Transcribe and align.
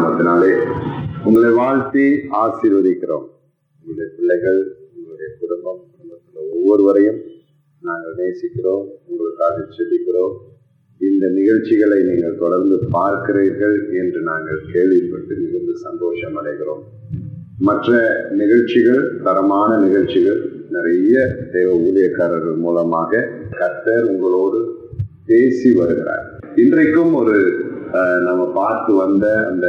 நாமத்தினாலே 0.00 0.50
உங்களை 1.24 1.48
வாழ்த்தி 1.54 2.04
ஆசீர்வதிக்கிறோம் 2.40 3.24
உங்களுடைய 3.76 4.08
பிள்ளைகள் 4.16 4.60
உங்களுடைய 4.88 5.28
குடும்பம் 5.40 5.80
குடும்பத்தில் 5.88 6.52
ஒவ்வொருவரையும் 6.52 7.18
நாங்கள் 7.82 8.14
நேசிக்கிறோம் 8.18 8.84
உங்களுக்காக 9.04 9.64
செல்லிக்கிறோம் 9.70 10.34
இந்த 11.00 11.24
நிகழ்ச்சிகளை 11.30 11.98
நீங்கள் 12.02 12.38
தொடர்ந்து 12.38 12.76
பார்க்கிறீர்கள் 12.94 13.76
என்று 13.98 14.20
நாங்கள் 14.22 14.62
கேள்விப்பட்டு 14.72 15.34
மிகுந்த 15.36 15.74
சந்தோஷம் 15.84 16.36
அடைகிறோம் 16.36 16.84
மற்ற 17.60 17.90
நிகழ்ச்சிகள் 18.34 19.04
தரமான 19.22 19.70
நிகழ்ச்சிகள் 19.78 20.40
நிறைய 20.70 21.14
தேவ 21.52 21.68
ஊழியக்காரர்கள் 21.82 22.58
மூலமாக 22.58 23.26
கர்த்தர் 23.52 24.06
உங்களோடு 24.06 24.60
பேசி 25.26 25.70
வருகிறார் 25.72 26.26
இன்றைக்கும் 26.56 27.14
ஒரு 27.14 27.36
நம்ம 28.24 28.42
பார்த்து 28.54 28.92
வந்த 28.94 29.26
அந்த 29.44 29.66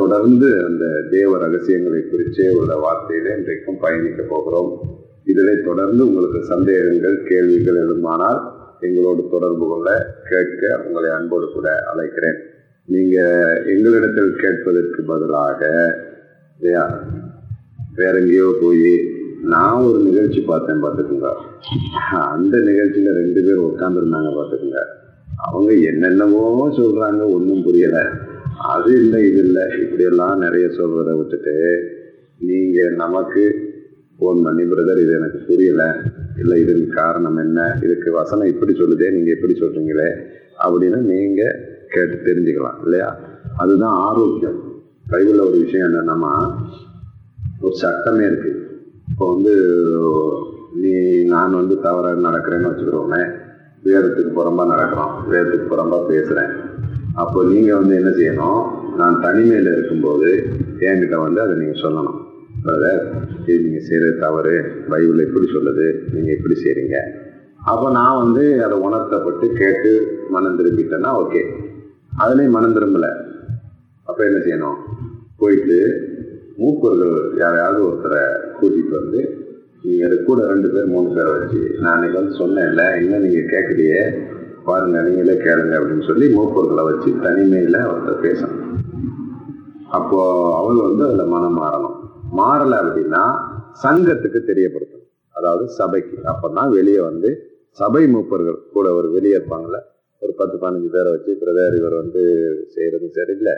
தொடர்ந்து 0.00 0.48
அந்த 0.64 0.84
தேவ 1.10 1.38
ரகசியங்களை 1.38 2.00
குறித்து 2.02 2.44
உள்ள 2.54 2.72
வார்த்தையில 2.76 3.32
இன்றைக்கும் 3.36 3.80
பயணிக்க 3.80 4.22
போகிறோம் 4.24 4.70
இதில் 5.24 5.64
தொடர்ந்து 5.64 6.02
உங்களுக்கு 6.06 6.40
சந்தேகங்கள் 6.44 7.16
கேள்விகள் 7.22 7.80
எழுமானால் 7.80 8.40
எங்களோடு 8.80 9.22
தொடர்பு 9.28 9.64
கொள்ள 9.68 9.88
கேட்க 10.24 10.62
உங்களை 10.84 11.10
அன்போடு 11.10 11.48
கூட 11.48 11.68
அழைக்கிறேன் 11.86 12.38
நீங்க 12.88 13.18
எங்களிடத்தில் 13.66 14.32
கேட்பதற்கு 14.34 15.02
பதிலாக 15.02 15.60
வேற 17.90 18.12
எங்கேயோ 18.18 18.48
போய் 18.60 18.92
நான் 19.44 19.84
ஒரு 19.84 19.98
நிகழ்ச்சி 19.98 20.40
பார்த்தேன் 20.42 20.82
பார்த்துக்குங்க 20.82 21.28
அந்த 22.26 22.56
நிகழ்ச்சியில 22.60 23.12
ரெண்டு 23.12 23.40
பேர் 23.42 23.66
உட்காந்துருந்தாங்க 23.66 24.30
பார்த்துக்குங்க 24.32 24.80
அவங்க 25.42 25.70
என்னென்னவோ 25.90 26.44
சொல்கிறாங்க 26.76 27.22
ஒன்றும் 27.32 27.64
புரியலை 27.64 28.02
அது 28.70 28.90
இல்லை 28.94 29.20
இது 29.26 29.40
இல்லை 29.40 29.64
இப்படியெல்லாம் 29.80 30.36
நிறைய 30.38 30.66
சொல்கிறத 30.70 31.10
விட்டுட்டு 31.16 31.54
நீங்கள் 32.40 32.96
நமக்கு 32.96 33.42
ஃபோன் 34.18 34.40
பண்ணி 34.42 34.64
பிரதர் 34.64 35.02
இது 35.02 35.12
எனக்கு 35.12 35.38
புரியலை 35.48 35.88
இல்லை 36.36 36.56
இதுக்கு 36.60 36.86
காரணம் 36.94 37.38
என்ன 37.38 37.60
இதுக்கு 37.80 38.10
வசனம் 38.12 38.50
இப்படி 38.50 38.72
சொல்லுதே 38.72 39.08
நீங்கள் 39.10 39.34
எப்படி 39.34 39.54
சொல்கிறீங்களே 39.54 40.10
அப்படின்னு 40.64 40.98
நீங்கள் 41.06 41.56
கேட்டு 41.88 42.16
தெரிஞ்சுக்கலாம் 42.26 42.80
இல்லையா 42.84 43.08
அதுதான் 43.58 43.96
ஆரோக்கியம் 44.00 44.58
பைபிளில் 45.06 45.46
ஒரு 45.46 45.58
விஷயம் 45.58 45.88
என்னென்னா 45.90 46.32
ஒரு 47.62 47.74
சட்டமே 47.76 48.24
இருக்குது 48.26 48.58
இப்போ 49.10 49.24
வந்து 49.32 49.54
நீ 50.74 50.92
நான் 51.26 51.58
வந்து 51.58 51.76
தவறாக 51.80 52.26
நடக்கிறேன்னு 52.26 52.70
வச்சுக்கிறோமே 52.70 53.22
வேதத்துக்கு 53.82 54.32
புறம்பாக 54.32 54.68
நடக்கிறோம் 54.72 55.12
வேதத்துக்கு 55.28 55.66
புறம்பாக 55.68 56.02
பேசுகிறேன் 56.08 56.52
அப்போ 57.14 57.38
நீங்கள் 57.44 57.78
வந்து 57.80 57.94
என்ன 57.96 58.10
செய்யணும் 58.16 58.60
நான் 58.96 59.16
தனிமையில் 59.20 59.70
இருக்கும்போது 59.72 60.30
என்கிட்ட 60.84 61.16
வந்து 61.18 61.40
அதை 61.40 61.54
நீங்கள் 61.56 61.82
சொல்லணும் 61.82 62.18
பிரதர் 62.60 63.02
இது 63.42 63.58
நீங்கள் 63.64 63.86
செய்கிற 63.88 64.10
தவறு 64.18 64.54
பைபிள் 64.88 65.24
எப்படி 65.26 65.46
சொல்லுது 65.48 65.86
நீங்கள் 66.12 66.34
எப்படி 66.34 66.56
செய்கிறீங்க 66.56 66.96
அப்போ 67.64 67.86
நான் 67.90 68.20
வந்து 68.22 68.44
அதை 68.62 68.76
உணர்த்தப்பட்டு 68.80 69.46
கேட்டு 69.54 69.92
மனம் 70.30 70.58
திரும்பிட்டேன்னா 70.58 71.10
ஓகே 71.20 71.42
அதுலேயும் 72.20 72.56
மனம் 72.56 72.76
திரும்பலை 72.76 73.10
அப்போ 74.06 74.22
என்ன 74.24 74.38
செய்யணும் 74.38 74.78
போயிட்டு 75.40 75.78
மூப்பர்கள் 76.58 77.16
யாரையாவது 77.36 77.80
ஒருத்தரை 77.86 78.22
கூட்டிகிட்டு 78.56 78.94
வந்து 78.98 79.20
நீங்கள் 79.84 80.24
கூட 80.24 80.40
ரெண்டு 80.46 80.68
பேர் 80.68 80.90
மூணு 80.90 81.08
பேரை 81.10 81.30
வச்சு 81.34 81.60
நான் 81.78 81.92
அன்றைக்கி 81.92 82.16
வந்து 82.16 82.34
சொன்னேன்ல 82.40 82.82
என்ன 82.96 83.18
நீங்கள் 83.18 83.50
கேட்குறியே 83.50 84.02
பாருங்க 84.64 85.02
நீங்களே 85.02 85.36
கேளுங்க 85.38 85.74
அப்படின்னு 85.78 86.06
சொல்லி 86.06 86.26
மூப்பொருளை 86.34 86.82
வச்சு 86.88 87.10
தனிமையில் 87.22 87.78
அவர்கிட்ட 87.80 88.14
பேசணும் 88.22 88.66
அப்போது 89.90 90.50
அவள் 90.56 90.80
வந்து 90.80 91.02
அதில் 91.06 91.32
மனம் 91.32 91.58
மாறணும் 91.60 91.96
மாறலை 92.32 92.76
அப்படின்னா 92.80 93.22
சங்கத்துக்கு 93.82 94.40
தெரியப்படுத்தணும் 94.42 95.08
அதாவது 95.34 95.64
சபைக்கு 95.78 96.16
அப்போ 96.24 96.48
தான் 96.52 96.70
வெளியே 96.70 97.00
வந்து 97.00 97.30
சபை 97.78 98.04
மூப்பர்கள் 98.08 98.58
கூட 98.72 98.86
ஒரு 98.92 99.08
வெளியே 99.10 99.36
இருப்பாங்களே 99.36 99.80
ஒரு 100.22 100.32
பத்து 100.32 100.56
பதினஞ்சு 100.56 100.88
பேரை 100.88 101.10
வச்சு 101.10 101.32
பிரதர் 101.40 101.76
இவர் 101.76 101.94
வந்து 101.94 102.22
செய்கிறது 102.68 103.06
சரியில்லை 103.14 103.54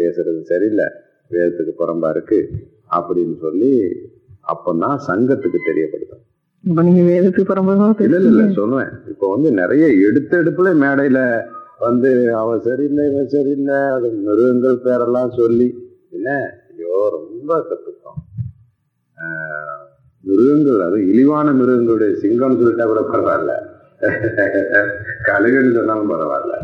பேசுறது 0.00 0.40
சரியில்லை 0.44 0.86
வேதத்துக்கு 1.30 1.74
புறம்பா 1.74 2.08
இருக்குது 2.14 2.48
அப்படின்னு 2.92 3.36
சொல்லி 3.42 3.72
அப்பதான் 4.50 4.98
சங்கத்துக்கு 5.08 5.60
தெரியப்படுத்தும் 5.64 6.26
நீங்க 6.84 7.02
வேதத்துக்கு 7.02 7.50
பரம்பரை 7.50 8.06
இல்ல 8.06 8.42
சொல்லுவேன் 8.54 8.92
இப்ப 9.08 9.28
வந்து 9.30 9.50
நிறைய 9.52 9.84
எடுத்த 10.08 10.72
மேடையில 10.82 11.20
வந்து 11.78 12.10
அவ 12.32 12.56
சரியில்லை 12.58 13.04
இவன் 13.06 13.28
சரியில்லை 13.28 13.78
அது 13.92 14.08
மிருகங்கள் 14.18 14.82
பேரெல்லாம் 14.84 15.30
சொல்லி 15.36 15.68
என்ன 16.12 16.30
ஐயோ 16.70 16.96
ரொம்ப 17.14 17.50
கத்துக்கும் 17.60 18.18
மிருகங்கள் 20.24 20.80
அது 20.80 20.98
இழிவான 21.06 21.52
மிருகங்களுடைய 21.52 22.12
சிங்கம்னு 22.14 22.60
சொல்லிட்டா 22.60 22.86
கூட 22.86 23.02
பரவாயில்ல 23.10 23.54
கழுகுன்னு 25.22 25.76
சொன்னாலும் 25.76 26.12
பரவாயில்ல 26.12 26.56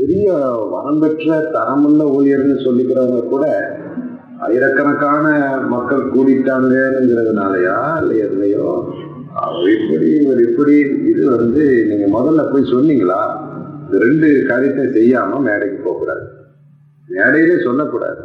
பெரிய 0.00 0.32
வனம் 0.70 1.00
பெற்ற 1.00 1.36
தரமுள்ள 1.52 2.02
ஊழியர்னு 2.08 2.56
சொல்லிக்கிறவங்க 2.64 3.22
கூட 3.26 3.44
ஆயிரக்கணக்கான 4.40 5.26
மக்கள் 5.68 6.10
கூடிட்டாங்கிறதுனாலயா 6.10 7.76
இல்லை 8.00 8.16
எதுலையோ 8.18 8.68
அவர் 9.38 9.68
எப்படி 9.74 10.08
இவர் 10.18 10.40
எப்படி 10.42 10.74
இது 11.12 11.22
வந்து 11.34 11.64
நீங்க 11.86 12.06
முதல்ல 12.08 12.42
போய் 12.50 12.72
சொன்னீங்களா 12.72 13.20
ரெண்டு 14.04 14.28
காரியத்தை 14.46 14.84
செய்யாம 14.92 15.40
மேடைக்கு 15.40 15.78
போகக்கூடாது 15.78 16.24
மேடையிலே 17.08 17.56
சொல்லக்கூடாது 17.64 18.22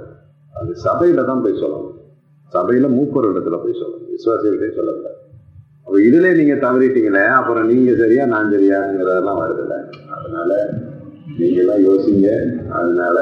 அது 0.56 0.72
சபையில 0.86 1.26
தான் 1.26 1.42
போய் 1.42 1.62
சொல்லணும் 1.64 1.96
சபையில 2.54 2.88
மூப்பர் 2.90 3.32
இடத்துல 3.32 3.58
போய் 3.64 3.80
சொல்லணும் 3.82 4.14
விசுவாசிகளே 4.14 4.70
சொல்லக்கூடாது 4.76 5.18
அப்போ 5.82 6.00
இதுல 6.02 6.32
நீங்க 6.34 6.56
தவறிட்டீங்களே 6.58 7.26
அப்புறம் 7.38 7.68
நீங்க 7.68 7.92
சரியா 7.96 8.24
நான் 8.26 8.54
சரியாங்கிறதெல்லாம் 8.54 9.42
வருதுல்ல 9.42 9.76
அதனால 10.16 10.52
நீங்கெல்லாம் 11.38 11.84
யோசிங்க 11.84 12.30
அதனால 12.72 13.18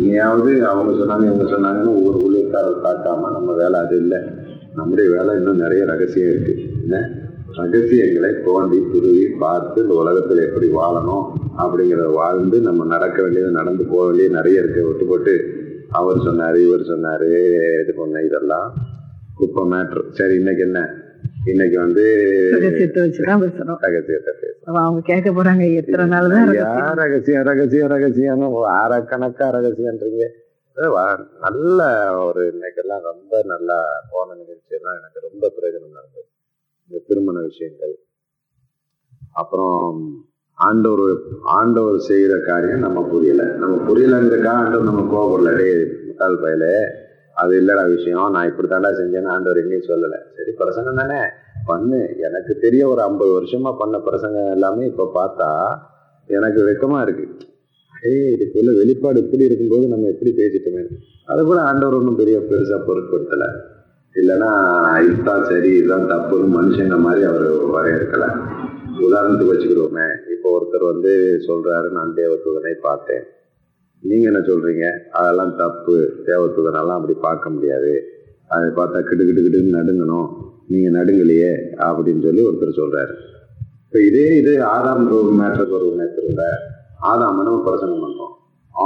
இனியாவது 0.00 0.52
அவங்க 0.66 0.92
சொன்னாங்க 0.92 1.24
இவங்க 1.24 1.46
சொன்னாங்கன்னு 1.48 1.96
ஒவ்வொரு 1.96 2.18
ஊழியர்காரர் 2.24 2.84
பார்க்காம 2.84 3.30
நம்ம 3.30 3.52
வேலை 3.52 3.78
அது 3.80 3.96
இல்லை 3.96 4.20
நம்முடைய 4.74 5.08
வேலை 5.10 5.34
இன்னும் 5.36 5.62
நிறைய 5.64 5.82
ரகசியம் 5.84 6.30
இருக்கு 6.30 6.54
என்ன 6.82 7.00
ரகசியங்களை 7.56 8.30
தோண்டி 8.44 8.78
துருவி 8.84 9.26
பார்த்து 9.38 9.82
இந்த 9.82 9.94
உலகத்தில் 9.94 10.46
எப்படி 10.46 10.68
வாழணும் 10.74 11.26
அப்படிங்கிறத 11.58 12.08
வாழ்ந்து 12.14 12.58
நம்ம 12.60 12.86
நடக்க 12.86 13.18
வேண்டியது 13.22 13.52
நடந்து 13.52 13.84
போக 13.84 14.02
வேண்டியது 14.06 14.36
நிறைய 14.36 14.62
இருக்கு 14.62 15.06
போட்டு 15.06 15.34
அவர் 15.90 16.24
சொன்னார் 16.24 16.58
இவர் 16.58 16.84
சொன்னார் 16.84 17.28
இது 17.82 17.92
பண்ண 17.96 18.22
இதெல்லாம் 18.22 18.68
குப்பை 19.34 19.64
மேட்ரு 19.64 20.02
சரி 20.10 20.34
இன்னைக்கு 20.34 20.62
என்ன 20.62 20.80
இன்னைக்கு 21.44 21.76
வந்து 21.78 22.04
ரகசியத்தை 22.54 23.00
வச்சுதான் 23.02 23.42
ரகசியத்தை 23.84 24.32
பேசணும் 24.42 24.78
அவங்க 24.78 25.00
கேட்க 25.06 25.28
போறாங்க 25.30 25.64
எத்தனை 25.74 26.06
நாள் 26.06 26.28
தான் 26.28 26.52
யார் 26.56 27.00
ரகசியம் 27.02 27.46
ரகசியம் 27.50 27.92
ரகசியம்னு 27.92 28.48
ஆறக்கணக்கா 28.74 29.48
ரகசியன்றீங்க 29.56 30.26
நல்ல 31.42 31.80
ஒரு 32.20 32.42
இன்னைக்கெல்லாம் 32.52 33.04
ரொம்ப 33.04 33.42
நல்லா 33.44 33.78
போன 34.10 34.34
நிகழ்ச்சியெல்லாம் 34.34 34.96
எனக்கு 34.96 35.20
ரொம்ப 35.20 35.50
பிரயோஜனம் 35.56 35.98
நடந்தது 35.98 36.28
இந்த 36.90 37.00
திருமண 37.06 37.36
விஷயங்கள் 37.42 37.94
அப்புறம் 39.34 40.00
ஆண்டவர் 40.58 41.14
ஆண்டவர் 41.54 41.96
செய்கிற 42.02 42.34
காரியம் 42.42 42.84
நம்ம 42.86 43.00
புரியல 43.08 43.44
நம்ம 43.58 43.74
புரியலைங்கிறக்கா 43.86 44.52
ஆண்டவர் 44.58 44.90
நம்ம 44.90 45.04
கோபம் 45.10 45.48
டே 45.52 45.70
முட்டாள் 46.06 46.42
பயலே 46.42 46.74
அது 47.36 47.52
இல்லடா 47.60 47.84
விஷயம் 47.92 48.34
நான் 48.34 48.50
இப்படி 48.50 48.68
தாண்டா 48.68 48.90
செஞ்சேன்னு 48.96 49.32
ஆண்டவர் 49.32 49.60
எங்கேயும் 49.62 49.88
சொல்லலை 49.88 50.18
சரி 50.36 50.52
பிரசங்கம் 50.60 51.00
தானே 51.02 51.20
பண்ணு 51.66 52.00
எனக்கு 52.26 52.52
தெரிய 52.58 52.82
ஒரு 52.88 53.00
ஐம்பது 53.02 53.32
வருஷமா 53.32 53.70
பண்ண 53.78 53.98
பிரசங்கம் 54.00 54.52
எல்லாமே 54.52 54.84
இப்போ 54.86 55.06
பார்த்தா 55.14 55.50
எனக்கு 56.28 56.60
வெக்கமா 56.64 56.98
இருக்கு 57.02 57.26
ஏய் 58.02 58.32
இதுக்குள்ள 58.32 58.70
வெளிப்பாடு 58.78 59.18
இப்படி 59.18 59.44
இருக்கும்போது 59.44 59.84
நம்ம 59.86 60.08
எப்படி 60.08 60.30
பேசிட்டோமே 60.36 60.82
அது 61.28 61.40
கூட 61.44 61.60
ஆண்டவர் 61.62 61.96
ஒன்றும் 61.96 62.18
பெரிய 62.18 62.38
பெருசா 62.48 62.78
பொருட்படுத்தலை 62.86 63.48
இல்லைன்னா 64.16 64.50
இதுதான் 65.04 65.44
சரி 65.44 65.70
இதுதான் 65.76 66.10
தப்புன்னு 66.10 66.48
மனுஷங்க 66.56 66.96
மாதிரி 66.98 67.22
அவர் 67.26 67.46
வரையறுக்கல 67.70 68.26
உதாரணத்துக்கு 69.04 69.52
வச்சுக்கிறோமே 69.52 70.06
இப்போ 70.34 70.48
ஒருத்தர் 70.56 70.84
வந்து 70.84 71.12
சொல்றாரு 71.48 71.88
நான் 71.90 72.12
தேவத்துவனை 72.14 72.74
பார்த்தேன் 72.84 73.24
நீங்கள் 74.04 74.30
என்ன 74.30 74.40
சொல்கிறீங்க 74.46 74.86
அதெல்லாம் 75.12 75.52
தப்பு 75.56 75.94
தேவத்துவரெல்லாம் 76.26 76.98
அப்படி 76.98 77.14
பார்க்க 77.20 77.54
முடியாது 77.54 77.92
அதை 78.50 78.66
பார்த்தா 78.72 78.98
கிட்டு 79.00 79.24
கிட்டு 79.24 79.42
கிட்டுன்னு 79.42 79.78
நடுங்கணும் 79.78 80.28
நீங்கள் 80.68 80.96
நடுங்கலையே 80.98 81.52
அப்படின்னு 81.84 82.22
சொல்லி 82.22 82.42
ஒருத்தர் 82.42 82.80
சொல்கிறாரு 82.80 83.14
இப்போ 83.84 83.98
இதே 84.02 84.26
இது 84.38 84.52
ஆதாம் 84.68 85.04
மேட்டருக்கு 85.34 85.76
ஒரு 85.78 85.90
நேரத்தில் 85.94 86.44
ஆதாம் 87.04 87.38
நம்ம 87.40 87.60
பிரசனம் 87.62 88.02
பண்ணுறோம் 88.04 88.32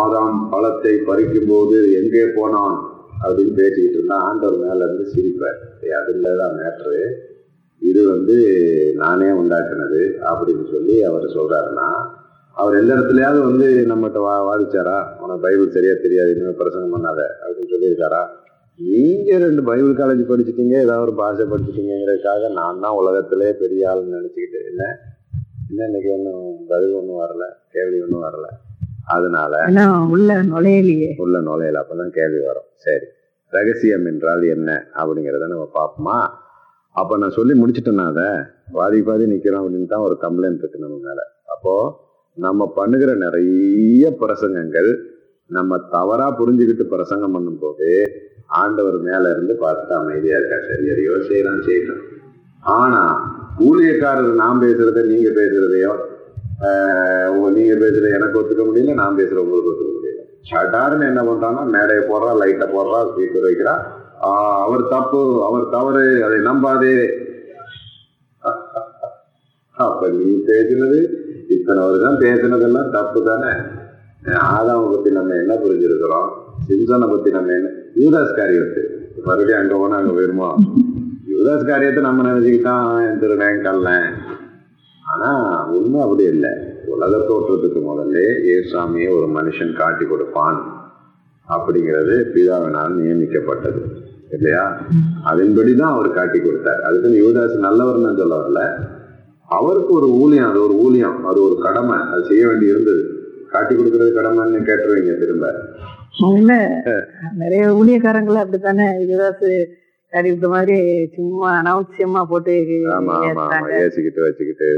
ஆதாம் 0.00 0.38
பழத்தை 0.48 0.94
பறிக்கும் 1.06 1.50
போது 1.50 1.78
எங்கே 2.00 2.24
போனான் 2.34 2.76
அப்படின்னு 3.20 3.52
பேசிக்கிட்டு 3.52 3.98
இருந்தால் 3.98 4.24
ஆண்டவர் 4.24 4.62
மேலேருந்து 4.62 4.86
இருந்து 4.88 5.14
சிரிப்பார் 5.14 5.58
அது 5.98 6.12
இல்லை 6.14 6.32
தான் 6.36 6.56
மேட்ரு 6.56 6.98
இது 7.82 8.00
வந்து 8.06 8.36
நானே 8.96 9.28
உண்டாக்குனது 9.32 10.02
அப்படின்னு 10.28 10.64
சொல்லி 10.70 10.96
அவர் 11.04 11.26
சொல்கிறாருன்னா 11.30 11.88
அவர் 12.58 12.78
எந்த 12.78 12.90
இடத்துலயாவது 12.94 13.40
வந்து 13.44 13.66
நம்மகிட்ட 13.90 14.20
வா 14.20 14.34
வாதிச்சாரா 14.46 14.96
உனக்கு 15.18 15.42
பைபிள் 15.42 15.74
சரியா 15.74 15.94
தெரியாது 15.98 16.30
இனிமேல் 16.32 16.60
பிரசங்கம் 16.60 16.94
பண்ணாத 16.94 17.20
அப்படின்னு 17.38 17.72
சொல்லியிருக்காரா 17.74 18.22
நீங்க 18.80 19.30
ரெண்டு 19.38 19.62
பைபிள் 19.62 19.92
காலேஜ் 20.00 20.22
படிச்சுட்டீங்க 20.28 20.74
ஏதாவது 20.78 21.04
ஒரு 21.06 21.14
பாஷை 21.20 21.44
படிச்சுட்டீங்கிறதுக்காக 21.44 22.50
நான் 22.54 22.82
தான் 22.84 22.98
உலகத்திலே 22.98 23.50
பெரிய 23.60 23.90
ஆள்னு 23.90 24.16
நினச்சிக்கிட்டு 24.16 24.60
என்ன 24.70 24.82
என்ன 25.70 25.86
இன்னைக்கு 25.86 26.10
ஒன்றும் 26.14 26.42
பதில் 26.68 26.96
ஒன்றும் 26.98 27.20
வரல 27.22 27.46
கேள்வி 27.72 27.98
ஒன்றும் 28.04 28.26
வரல 28.26 28.48
அதனால 29.08 29.54
உள்ள 30.08 30.30
நுழையலையே 30.48 31.10
உள்ள 31.18 31.36
நுழையல 31.40 31.80
அப்பதான் 31.82 32.12
கேள்வி 32.12 32.40
வரும் 32.46 32.68
சரி 32.78 33.06
ரகசியம் 33.52 34.06
என்றால் 34.06 34.44
என்ன 34.48 34.70
அப்படிங்கிறத 34.94 35.46
நம்ம 35.46 35.68
பார்ப்போமா 35.74 36.18
அப்போ 36.96 37.16
நான் 37.16 37.36
சொல்லி 37.36 37.54
முடிச்சுட்டேன்னா 37.56 38.06
அதை 38.06 38.28
பாதி 38.72 38.98
பாதி 39.02 39.24
நிக்கிறோம் 39.26 39.62
அப்படின்னு 39.62 39.88
தான் 39.88 40.06
ஒரு 40.08 40.16
கம்ப்ளைண்ட் 40.24 40.62
இருக்கு 40.62 40.84
நம்ம 40.84 40.98
மேலே 41.04 41.24
அப்போது 41.54 41.86
நம்ம 42.38 42.62
பண்ணுகிற 42.76 43.10
நிறைய 43.16 44.10
பிரசங்கங்கள் 44.20 44.90
நம்ம 45.50 45.78
தவறா 45.90 46.26
புரிஞ்சுக்கிட்டு 46.40 46.84
பிரசங்கம் 46.86 47.34
பண்ணும்போது 47.36 47.88
ஆண்டவர் 48.58 48.98
மேல 49.00 49.30
இருந்து 49.30 49.54
பார்த்து 49.56 49.92
அமைதியா 49.94 50.36
இருக்கா 50.38 50.58
சரி 50.66 50.86
எதையோ 50.86 51.14
செய்யலாம் 51.28 51.64
செய்யலாம் 51.64 52.04
ஆனா 52.74 53.02
ஊழியக்காரர் 53.64 54.32
நாம் 54.36 54.62
பேசுறத 54.62 55.02
நீங்க 55.04 55.30
பேசுறதையோ 55.32 55.92
நீங்க 57.56 57.74
பேசுறது 57.76 58.08
எனக்கு 58.14 58.38
ஒத்துக்க 58.40 58.62
முடியல 58.64 58.94
நான் 58.94 59.18
பேசுற 59.18 59.38
உங்களுக்கு 59.44 59.70
ஒத்துக்க 59.72 59.92
முடியல 59.92 60.24
சடார்னு 60.50 61.06
என்ன 61.06 61.22
பண்றான்னா 61.22 61.62
மேடையை 61.74 62.02
போடுறா 62.04 62.32
லைட்டை 62.40 62.66
போடுறா 62.68 63.00
ஸ்பீக்கர் 63.08 63.48
வைக்கிறா 63.48 63.74
அவர் 64.64 64.82
தப்பு 64.88 65.20
அவர் 65.42 65.66
தவறு 65.70 66.04
அதை 66.24 66.38
நம்பாதே 66.46 66.94
அப்ப 69.76 70.08
நீ 70.14 70.28
பேசினது 70.46 71.00
இத்தனை 71.48 71.80
வருஷம் 71.84 72.20
பேசினதெல்லாம் 72.20 72.90
தப்பு 72.90 73.20
தானே 73.22 73.52
ஆதாவை 74.50 74.86
பற்றி 74.86 75.10
நம்ம 75.10 75.34
என்ன 75.34 75.52
புரிஞ்சிருக்கிறோம் 75.56 76.30
சிம்சனை 76.64 77.06
பற்றி 77.08 77.30
நம்ம 77.30 77.52
என்ன 77.52 77.68
யூதாஸ் 77.96 78.32
காரியத்து 78.36 78.82
மறுபடியும் 79.24 79.60
அங்கே 79.60 79.76
போனால் 79.76 80.00
அங்கே 80.00 80.14
போயிருமா 80.14 80.48
யூதாஸ் 81.32 81.68
காரியத்தை 81.68 82.02
நம்ம 82.02 82.26
நினச்சிக்கிட்டான் 82.28 83.20
திருடன் 83.20 83.62
கல்லன் 83.62 84.08
ஆனால் 85.04 85.44
உண்மை 85.74 86.00
அப்படி 86.00 86.24
இல்லை 86.32 86.52
உலக 86.88 87.20
தோற்றத்துக்கு 87.22 87.80
முதல்ல 87.82 88.24
ஏசாமியை 88.52 89.10
ஒரு 89.12 89.28
மனுஷன் 89.36 89.72
காட்டி 89.72 90.04
கொடுப்பான் 90.04 90.58
அப்படிங்கிறது 91.48 92.14
பிதாவினால் 92.34 92.96
நியமிக்கப்பட்டது 92.98 93.82
இல்லையா 94.30 94.64
அதன்படி 95.24 95.72
தான் 95.74 95.92
அவர் 95.92 96.08
காட்டி 96.10 96.38
கொடுத்தார் 96.38 96.80
அதுக்கு 96.82 97.20
யுவதாசு 97.20 97.58
நல்லவர்னு 97.58 98.18
சொல்ல 98.18 98.34
வரல 98.36 98.62
அவருக்கு 99.48 99.92
ஒரு 99.94 100.08
ஊழியம் 100.14 100.48
அது 100.50 100.58
ஒரு 100.62 100.74
ஊழியம் 100.76 101.18
அது 101.24 101.38
ஒரு 101.42 101.56
கடமை 101.62 101.96
அது 102.06 102.22
செய்ய 102.26 102.44
வேண்டி 102.46 102.66
இருந்தது 102.66 103.02
காட்டி 103.52 103.72
கொடுக்கறது 103.74 104.10
கடமைன்னு 104.12 104.60
கேட்டுருவீங்க 104.68 105.14
திரும்ப 105.18 105.46
நிறைய 107.38 107.64
ஊழியக்காரங்களை 107.72 108.38
அப்படித்தானே 108.42 108.86
இதுதாசு 109.02 109.50
அறிவித்த 110.12 110.46
மாதிரி 110.48 110.76
சும்மா 111.16 111.48
அனாவசியமா 111.52 112.20
போட்டு 112.24 112.54
ஏசிக்கிட்டு 113.80 114.20
வச்சுக்கிட்டு 114.20 114.68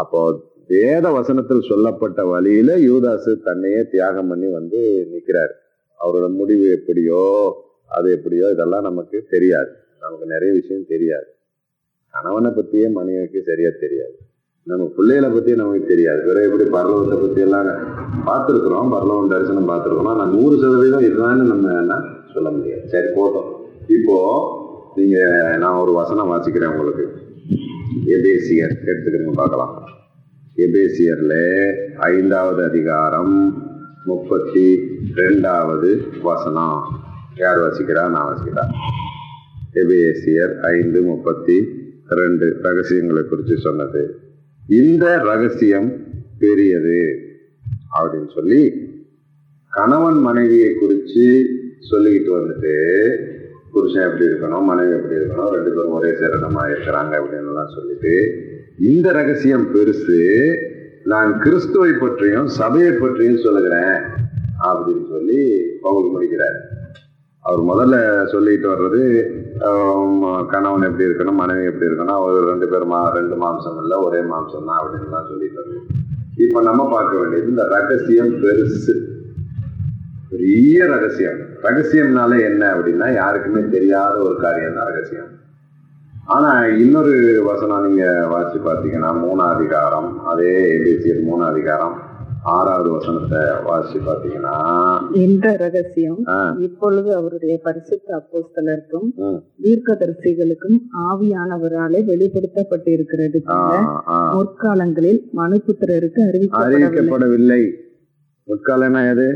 அப்போ 0.00 0.20
வேத 0.70 1.06
வசனத்தில் 1.10 1.68
சொல்லப்பட்ட 1.68 2.20
வழியில 2.24 2.72
யூதாசு 2.80 3.32
தன்னையே 3.44 3.80
தியாகம் 3.90 4.30
பண்ணி 4.30 4.48
வந்து 4.50 4.80
நிக்கிறாரு 5.12 5.54
அவரோட 6.00 6.26
முடிவு 6.36 6.66
எப்படியோ 6.70 7.22
அது 7.90 8.08
எப்படியோ 8.12 8.46
இதெல்லாம் 8.50 8.82
நமக்கு 8.82 9.18
தெரியாது 9.30 9.72
நமக்கு 10.00 10.26
நிறைய 10.26 10.50
விஷயம் 10.52 10.90
தெரியாது 10.90 11.28
கணவனை 12.14 12.50
பற்றியே 12.50 12.86
மனைவிக்கு 12.94 13.40
சரியாக 13.42 13.74
தெரியாது 13.76 14.16
நம்ம 14.66 14.84
பிள்ளைகளை 14.96 15.28
பற்றியே 15.28 15.56
நமக்கு 15.56 15.86
தெரியாது 15.86 16.20
வேற 16.22 16.40
எப்படி 16.42 16.64
பரலவத்தை 16.74 17.16
பற்றி 17.16 17.40
எல்லாம் 17.40 17.70
பார்த்துருக்குறோம் 18.26 18.92
பரலவன் 18.94 19.32
தரிசனம் 19.32 19.70
பார்த்துருக்கோம் 19.70 20.20
நான் 20.20 20.34
நூறு 20.34 20.56
சதவீதம் 20.56 21.06
இதுதான்னு 21.06 21.46
நம்ம 21.46 21.72
என்ன 21.78 21.96
சொல்ல 22.34 22.50
முடியாது 22.50 22.84
சரி 22.88 23.08
போட்டோம் 23.16 23.48
இப்போது 23.88 24.36
நீங்கள் 24.96 25.58
நான் 25.58 25.80
ஒரு 25.80 25.92
வசனம் 25.92 26.30
வாசிக்கிறேன் 26.32 26.72
உங்களுக்கு 26.72 27.06
எபேசியர் 28.12 28.74
எடுத்துக்கிறீங்க 28.82 29.34
பார்க்கலாம் 29.36 29.74
எபேசியரில் 30.56 31.38
ஐந்தாவது 32.08 32.60
அதிகாரம் 32.64 33.36
முப்பத்தி 34.06 34.66
ரெண்டாவது 35.16 35.90
வசனம் 36.22 36.78
யார் 37.36 37.60
வசிக்கிறா 37.60 38.02
நான் 38.08 38.30
வசிக்கிறா 38.30 38.64
எபேசியர் 39.74 40.52
ஐந்து 40.70 41.00
முப்பத்தி 41.04 41.56
ரெண்டு 42.14 42.46
ரகசியங்களை 42.62 43.22
குறித்து 43.24 43.56
சொன்னது 43.58 44.02
இந்த 44.78 45.04
ரகசியம் 45.24 45.88
பெரியது 46.38 47.00
அப்படின்னு 47.94 48.30
சொல்லி 48.34 48.62
கணவன் 49.72 50.20
மனைவியை 50.20 50.70
குறித்து 50.74 51.26
சொல்லிக்கிட்டு 51.90 52.32
வந்துட்டு 52.34 52.74
புருஷன் 53.72 54.06
எப்படி 54.06 54.24
இருக்கணும் 54.24 54.66
மனைவி 54.66 54.92
எப்படி 54.92 55.18
இருக்கணும் 55.18 55.52
ரெண்டு 55.52 55.70
பேரும் 55.70 55.96
ஒரே 55.98 56.10
சேரணமாக 56.12 56.72
இருக்கிறாங்க 56.72 57.12
அப்படின்னுலாம் 57.20 57.74
சொல்லிட்டு 57.74 58.14
இந்த 58.86 59.08
ரகசியம் 59.12 59.66
பெருசு 59.72 60.20
நான் 61.04 61.30
கிறிஸ்துவை 61.38 61.92
பற்றியும் 61.94 62.48
சபையை 62.56 62.92
பற்றியும் 62.94 63.42
சொல்லுகிறேன் 63.42 63.96
அப்படின்னு 64.62 65.04
சொல்லி 65.08 65.40
பகுதி 65.82 66.08
முடிக்கிறார் 66.08 66.58
அவர் 67.44 67.62
முதல்ல 67.62 67.96
சொல்லிட்டு 68.24 68.66
வர்றது 68.68 69.00
கணவன் 70.46 70.86
எப்படி 70.88 71.08
இருக்கணும் 71.08 71.40
மனைவி 71.40 71.64
எப்படி 71.64 71.88
இருக்கணும் 71.88 72.18
அவர் 72.18 72.36
ரெண்டு 72.44 72.66
பேர் 72.68 72.84
மா 72.84 73.00
ரெண்டு 73.10 73.36
மாம்சம் 73.36 73.80
இல்லை 73.82 73.96
ஒரே 73.98 74.20
மாம்சம் 74.28 74.70
தான் 74.70 75.10
தான் 75.10 75.28
சொல்லிட்டு 75.30 75.60
வர்றது 75.60 75.80
இப்போ 76.36 76.60
நம்ம 76.62 76.82
பார்க்க 76.88 77.20
வேண்டியது 77.20 77.50
இந்த 77.50 77.64
ரகசியம் 77.68 78.32
பெருசு 78.42 78.94
பெரிய 80.30 80.84
ரகசியம் 80.86 81.40
ரகசியம்னால 81.62 82.38
என்ன 82.42 82.62
அப்படின்னா 82.74 83.08
யாருக்குமே 83.14 83.62
தெரியாத 83.68 84.14
ஒரு 84.20 84.36
காரியம் 84.36 84.78
தான் 84.78 84.90
ரகசியம் 84.90 85.30
ஆனா 86.28 86.50
இன்னொரு 86.76 87.14
வசனம் 87.44 87.86
நீங்க 87.86 88.04
வாசி 88.28 88.58
பார்த்தீங்கன்னா 88.58 89.10
மூணாதிகாரம் 89.18 90.10
அதே 90.26 90.54
எபிசியல் 90.76 91.22
மூணாதிகாரம் 91.24 91.96
ஆறாவது 92.50 92.88
வசனத்தை 92.94 93.40
வாசி 93.66 93.98
பாத்தீங்கன்னா 94.06 94.54
இந்த 95.18 95.46
ரகசியம் 95.56 96.20
இப்பொழுது 96.60 97.10
அவருடைய 97.18 97.54
பரிசுத்த 97.64 98.08
அப்போஸ்தலருக்கும் 98.18 99.08
தீர்க்கதரிசிகளுக்கும் 99.62 100.78
ஆவியானவராலே 101.04 102.00
வெளிப்படுத்தப்பட்டிருக்கிறது 102.08 103.40
முற்காலங்களில் 104.34 105.20
மனுபுத்திரருக்கு 105.40 106.22
அறிவிக்கப்படவில்லை 106.62 107.62
முற்காலம்னா 108.48 109.02
எது 109.08 109.28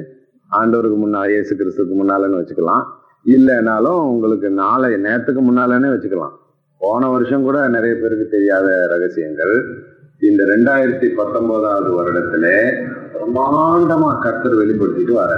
ஆண்டவருக்கு 0.50 0.98
முன்னால் 0.98 1.30
இயேசு 1.30 1.52
கிறிஸ்துக்கு 1.54 1.94
முன்னாலன்னு 1.94 2.40
வச்சுக்கலாம் 2.40 2.84
இல்லைனாலும் 3.26 4.02
உங்களுக்கு 4.10 4.48
நாளை 4.58 4.90
நேரத்துக்கு 4.98 5.42
முன்னாலன்னு 5.42 5.94
வச்சுக்கலாம் 5.94 6.34
போன 6.80 7.08
வருஷம் 7.08 7.44
கூட 7.44 7.58
நிறைய 7.68 7.94
பேருக்கு 7.94 8.26
தெரியாத 8.28 8.68
ரகசியங்கள் 8.88 9.54
இந்த 10.22 10.42
ரெண்டாயிரத்தி 10.44 11.08
பத்தொன்பதாவது 11.14 11.90
வருடத்துல 11.96 12.46
பிரமாண்டமா 13.14 14.10
கர்த்தர் 14.20 14.54
வெளிப்படுத்திட்டு 14.54 15.12
வர 15.12 15.32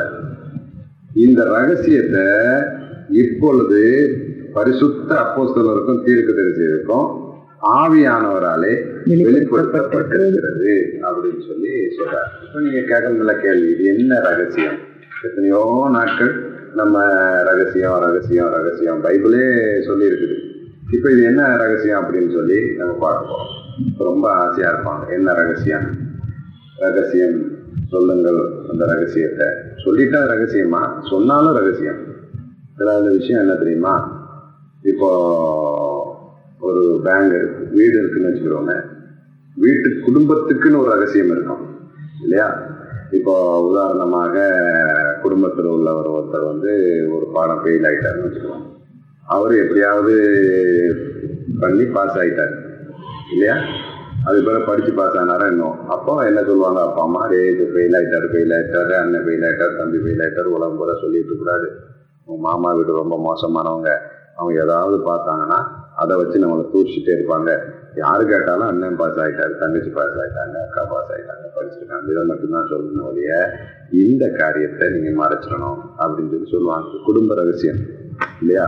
இந்த 1.16 1.44
ரகசியத்தை 1.44 2.26
இப்பொழுது 3.10 3.80
பரிசுத்த 4.52 5.10
அப்போஸ்தலருக்கும் 5.16 6.04
தீர்க்க 6.04 6.32
தரிசிக்கும் 6.32 7.08
ஆவியானவராலே 7.74 8.72
வெளிப்படுத்தப்பட்டிருக்கிறது 9.22 10.74
அப்படின்னு 11.02 11.42
சொல்லி 11.46 11.72
சொல்றாரு 11.98 12.30
இப்போ 12.44 12.60
நீங்க 12.60 12.82
கேட்கல 12.82 13.34
கேள்வி 13.40 13.68
இது 13.70 13.84
என்ன 13.84 14.20
ரகசியம் 14.20 14.78
எத்தனையோ 15.24 15.62
நாட்கள் 15.88 16.32
நம்ம 16.74 16.98
ரகசியம் 17.42 17.98
ரகசியம் 17.98 18.50
ரகசியம் 18.50 19.00
பைபிளே 19.00 19.46
சொல்லி 19.80 20.10
இருக்குது 20.10 20.36
இப்போ 20.92 21.08
இது 21.10 21.22
என்ன 21.22 21.42
ரகசியம் 21.56 22.02
அப்படின்னு 22.02 22.32
சொல்லி 22.32 22.60
நம்ம 22.78 22.92
பார்க்க 22.92 23.30
போறோம் 23.30 23.67
ரொம்ப 23.98 24.26
ஆசையாக 24.34 24.72
இருப்பாங்க 24.72 25.04
என்ன 25.12 25.32
ரகசியம் 25.32 25.86
ரகசியம் 26.78 27.38
சொல்லுங்கள் 27.88 28.40
அந்த 28.68 28.82
ரகசியத்தை 28.86 29.46
சொல்லிட்டா 29.76 30.20
ரகசியமா 30.26 30.80
சொன்னாலும் 31.02 31.56
ரகசியம் 31.56 32.00
இதில் 32.72 33.16
விஷயம் 33.16 33.42
என்ன 33.42 33.54
தெரியுமா 33.54 33.94
இப்போ 34.84 35.08
ஒரு 36.60 36.82
பேங்க் 37.04 37.36
வீடு 37.70 37.94
இருக்குன்னு 37.98 38.28
வச்சுக்கிறோங்க 38.28 38.74
வீட்டு 39.56 39.88
குடும்பத்துக்குன்னு 40.00 40.80
ஒரு 40.80 40.90
ரகசியம் 40.90 41.32
இருக்கும் 41.32 41.64
இல்லையா 42.22 42.48
இப்போ 43.10 43.34
உதாரணமாக 43.60 44.36
குடும்பத்தில் 45.22 45.68
உள்ள 45.68 45.88
ஒரு 45.94 46.10
ஒருத்தர் 46.10 46.44
வந்து 46.44 46.72
ஒரு 47.10 47.26
பாடம் 47.32 47.62
ஃபெயில் 47.62 47.86
ஆகிட்டாருன்னு 47.86 48.26
வச்சுக்கிறோம் 48.26 48.64
அவர் 49.26 49.54
எப்படியாவது 49.54 50.14
பண்ணி 51.60 51.84
பாஸ் 51.84 52.18
ஆகிட்டார் 52.18 52.54
இல்லையா 53.28 53.56
அது 54.28 54.38
பிறகு 54.44 54.62
படிச்சு 54.68 54.92
பாஸ் 54.92 55.18
நேரம் 55.28 55.50
இன்னும் 55.52 55.76
அப்போ 55.94 56.12
என்ன 56.24 56.40
சொல்லுவாங்க 56.42 56.80
அப்பா 56.82 57.02
அம்மா 57.02 57.22
ரே 57.30 57.40
இது 57.50 57.64
ஃபெயில் 57.72 57.96
ஆகிட்டார் 57.98 58.26
ஃபெயில் 58.30 58.54
ஆகிட்டாரு 58.56 58.94
அண்ணன் 58.98 59.24
ஃபெயில் 59.26 59.44
ஆகிட்டார் 59.48 59.78
தம்பி 59.78 59.98
ஃபெயில் 60.04 60.22
ஆகிட்டார் 60.24 60.54
உலகம் 60.54 60.80
போல 60.80 60.94
சொல்லிட்டு 61.02 61.34
கூடாது 61.34 61.68
உங்கள் 62.28 62.44
மாமா 62.46 62.70
வீடு 62.72 63.00
ரொம்ப 63.00 63.16
மோசமானவங்க 63.18 63.90
அவங்க 64.36 64.56
ஏதாவது 64.62 64.96
பார்த்தாங்கன்னா 65.06 65.58
அதை 65.96 66.14
வச்சு 66.16 66.42
நம்மளை 66.42 66.64
தூச்சிட்டே 66.72 67.12
இருப்பாங்க 67.14 67.50
யாரு 67.96 68.24
கேட்டாலும் 68.24 68.68
அண்ணன் 68.68 68.98
பாஸ் 69.00 69.18
ஆகிட்டாரு 69.18 69.54
தங்கச்சி 69.62 69.90
பாஸ் 69.90 70.18
ஆகிட்டாங்க 70.18 70.58
அக்கா 70.60 70.82
பாஸ் 70.90 71.10
ஆகிட்டாங்க 71.10 71.46
படிச்சிருக்காங்க 71.56 72.12
இதை 72.12 72.22
மட்டும்தான் 72.24 72.70
சொல்லணும் 72.70 73.08
ஒழிய 73.08 73.32
இந்த 74.02 74.24
காரியத்தை 74.38 74.88
நீங்கள் 74.94 75.18
மறைச்சிடணும் 75.22 75.80
அப்படின்னு 75.98 76.32
சொல்லி 76.34 76.50
சொல்லுவாங்க 76.50 77.02
குடும்ப 77.04 77.34
ரகசியம் 77.34 77.80
இல்லையா 78.40 78.68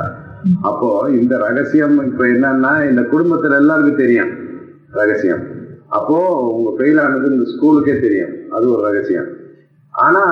அப்போ 0.62 0.88
இந்த 1.12 1.34
ரகசியம் 1.38 1.96
இப்போ 2.06 2.24
என்னன்னா 2.26 2.72
இந்த 2.86 3.02
குடும்பத்தில் 3.10 3.58
எல்லாருக்கும் 3.58 4.02
தெரியும் 4.02 4.32
ரகசியம் 4.90 5.42
அப்போ 5.90 6.16
உங்க 6.50 6.70
ஃபெயில் 6.76 7.00
ஆனது 7.00 7.30
இந்த 7.30 7.46
ஸ்கூலுக்கே 7.52 7.94
தெரியும் 8.00 8.34
அது 8.52 8.64
ஒரு 8.72 8.82
ரகசியம் 8.88 9.28
ஆனா 9.94 10.22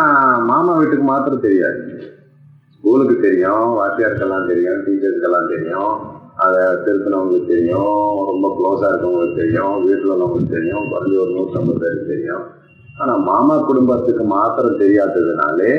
மாமா 0.50 0.72
வீட்டுக்கு 0.76 1.06
மாத்திரம் 1.06 1.44
தெரியாது 1.46 1.80
ஸ்கூலுக்கு 2.74 3.16
தெரியும் 3.20 3.66
வாத்தியாருக்கெல்லாம் 3.78 4.48
தெரியும் 4.48 4.82
டீச்சர்ஸ்க்கெல்லாம் 4.84 5.50
தெரியும் 5.50 5.94
அதை 6.38 6.62
திருத்தினவங்களுக்கு 6.84 7.48
தெரியும் 7.48 7.94
ரொம்ப 8.28 8.46
க்ளோஸாக 8.58 8.90
இருக்கவங்களுக்கு 8.90 9.40
தெரியும் 9.40 9.74
வீட்டில் 9.84 10.12
உள்ளவங்களுக்கு 10.14 10.54
தெரியும் 10.54 10.86
குறைஞ்ச 10.90 11.16
ஒரு 11.16 11.32
நூற்றம்பது 11.36 11.80
பேருக்கு 11.80 12.06
தெரியும் 12.06 12.44
ஆனால் 12.98 13.24
மாமா 13.24 13.56
குடும்பத்துக்கு 13.62 14.24
மாத்திரம் 14.30 14.80
தெரியாததுனாலே 14.80 15.72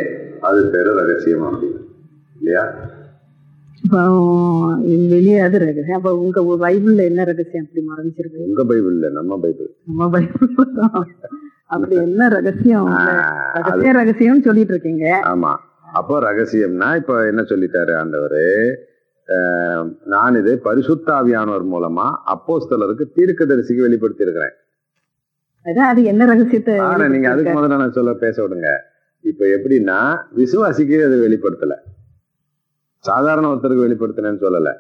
அது 0.42 0.60
பெரு 0.70 0.92
ரகசியம் 1.00 1.46
அப்படின்னு 1.48 1.82
இல்லையா 2.36 2.64
வெளியாது 5.12 5.58
ரகசியம் 5.64 6.00
அப்ப 6.00 6.12
உங்க 6.18 6.40
பைபிள்ல 6.64 7.02
என்ன 7.04 7.24
ரகசியம் 7.24 7.66
அப்படி 7.66 7.82
மறைஞ்சிருக்கு 7.86 8.46
உங்க 8.48 8.64
பைபிள்ல 8.64 9.10
நம்ம 9.12 9.38
பைபிள் 9.38 9.70
நம்ம 9.88 10.10
பைபிள் 10.10 10.50
அப்படி 11.68 11.96
என்ன 11.98 12.28
ரகசியம் 12.30 12.88
ரகசிய 13.58 13.92
ரகசியம் 13.94 14.46
சொல்லிட்டு 14.46 14.74
இருக்கீங்க 14.76 15.08
ஆமா 15.26 15.52
அப்போ 15.94 16.16
ரகசியம்னா 16.20 16.90
இப்ப 16.96 17.14
என்ன 17.26 17.42
சொல்லிட்டாரு 17.42 17.94
ஆண்டவரு 17.94 18.46
நான் 20.06 20.40
இதை 20.40 20.54
பரிசுத்தாவியானவர் 20.66 21.66
மூலமா 21.74 22.08
அப்போஸ்தலருக்கு 22.26 23.06
தீர்க்க 23.10 23.46
தரிசிக்கு 23.46 23.86
வெளிப்படுத்தி 23.88 24.26
இருக்கிறேன் 24.26 24.56
அது 25.86 26.02
என்ன 26.04 26.26
ரகசியத்தை 26.26 26.76
நீங்க 27.08 27.30
அதுக்கு 27.30 27.54
முதல்ல 27.54 27.78
நான் 27.78 27.98
சொல்ல 27.98 28.14
பேச 28.18 28.36
விடுங்க 28.42 28.70
இப்ப 29.26 29.46
எப்படின்னா 29.56 30.00
விசுவாசிக்கு 30.36 30.98
அதை 31.06 31.18
வெளிப்படுத்தலை 31.20 31.78
சாதாரண 33.06 33.46
ஒருத்தருக்கு 33.50 33.86
வெளிப்படுத்தினேன்னு 33.86 34.44
சொல்லலை 34.46 34.74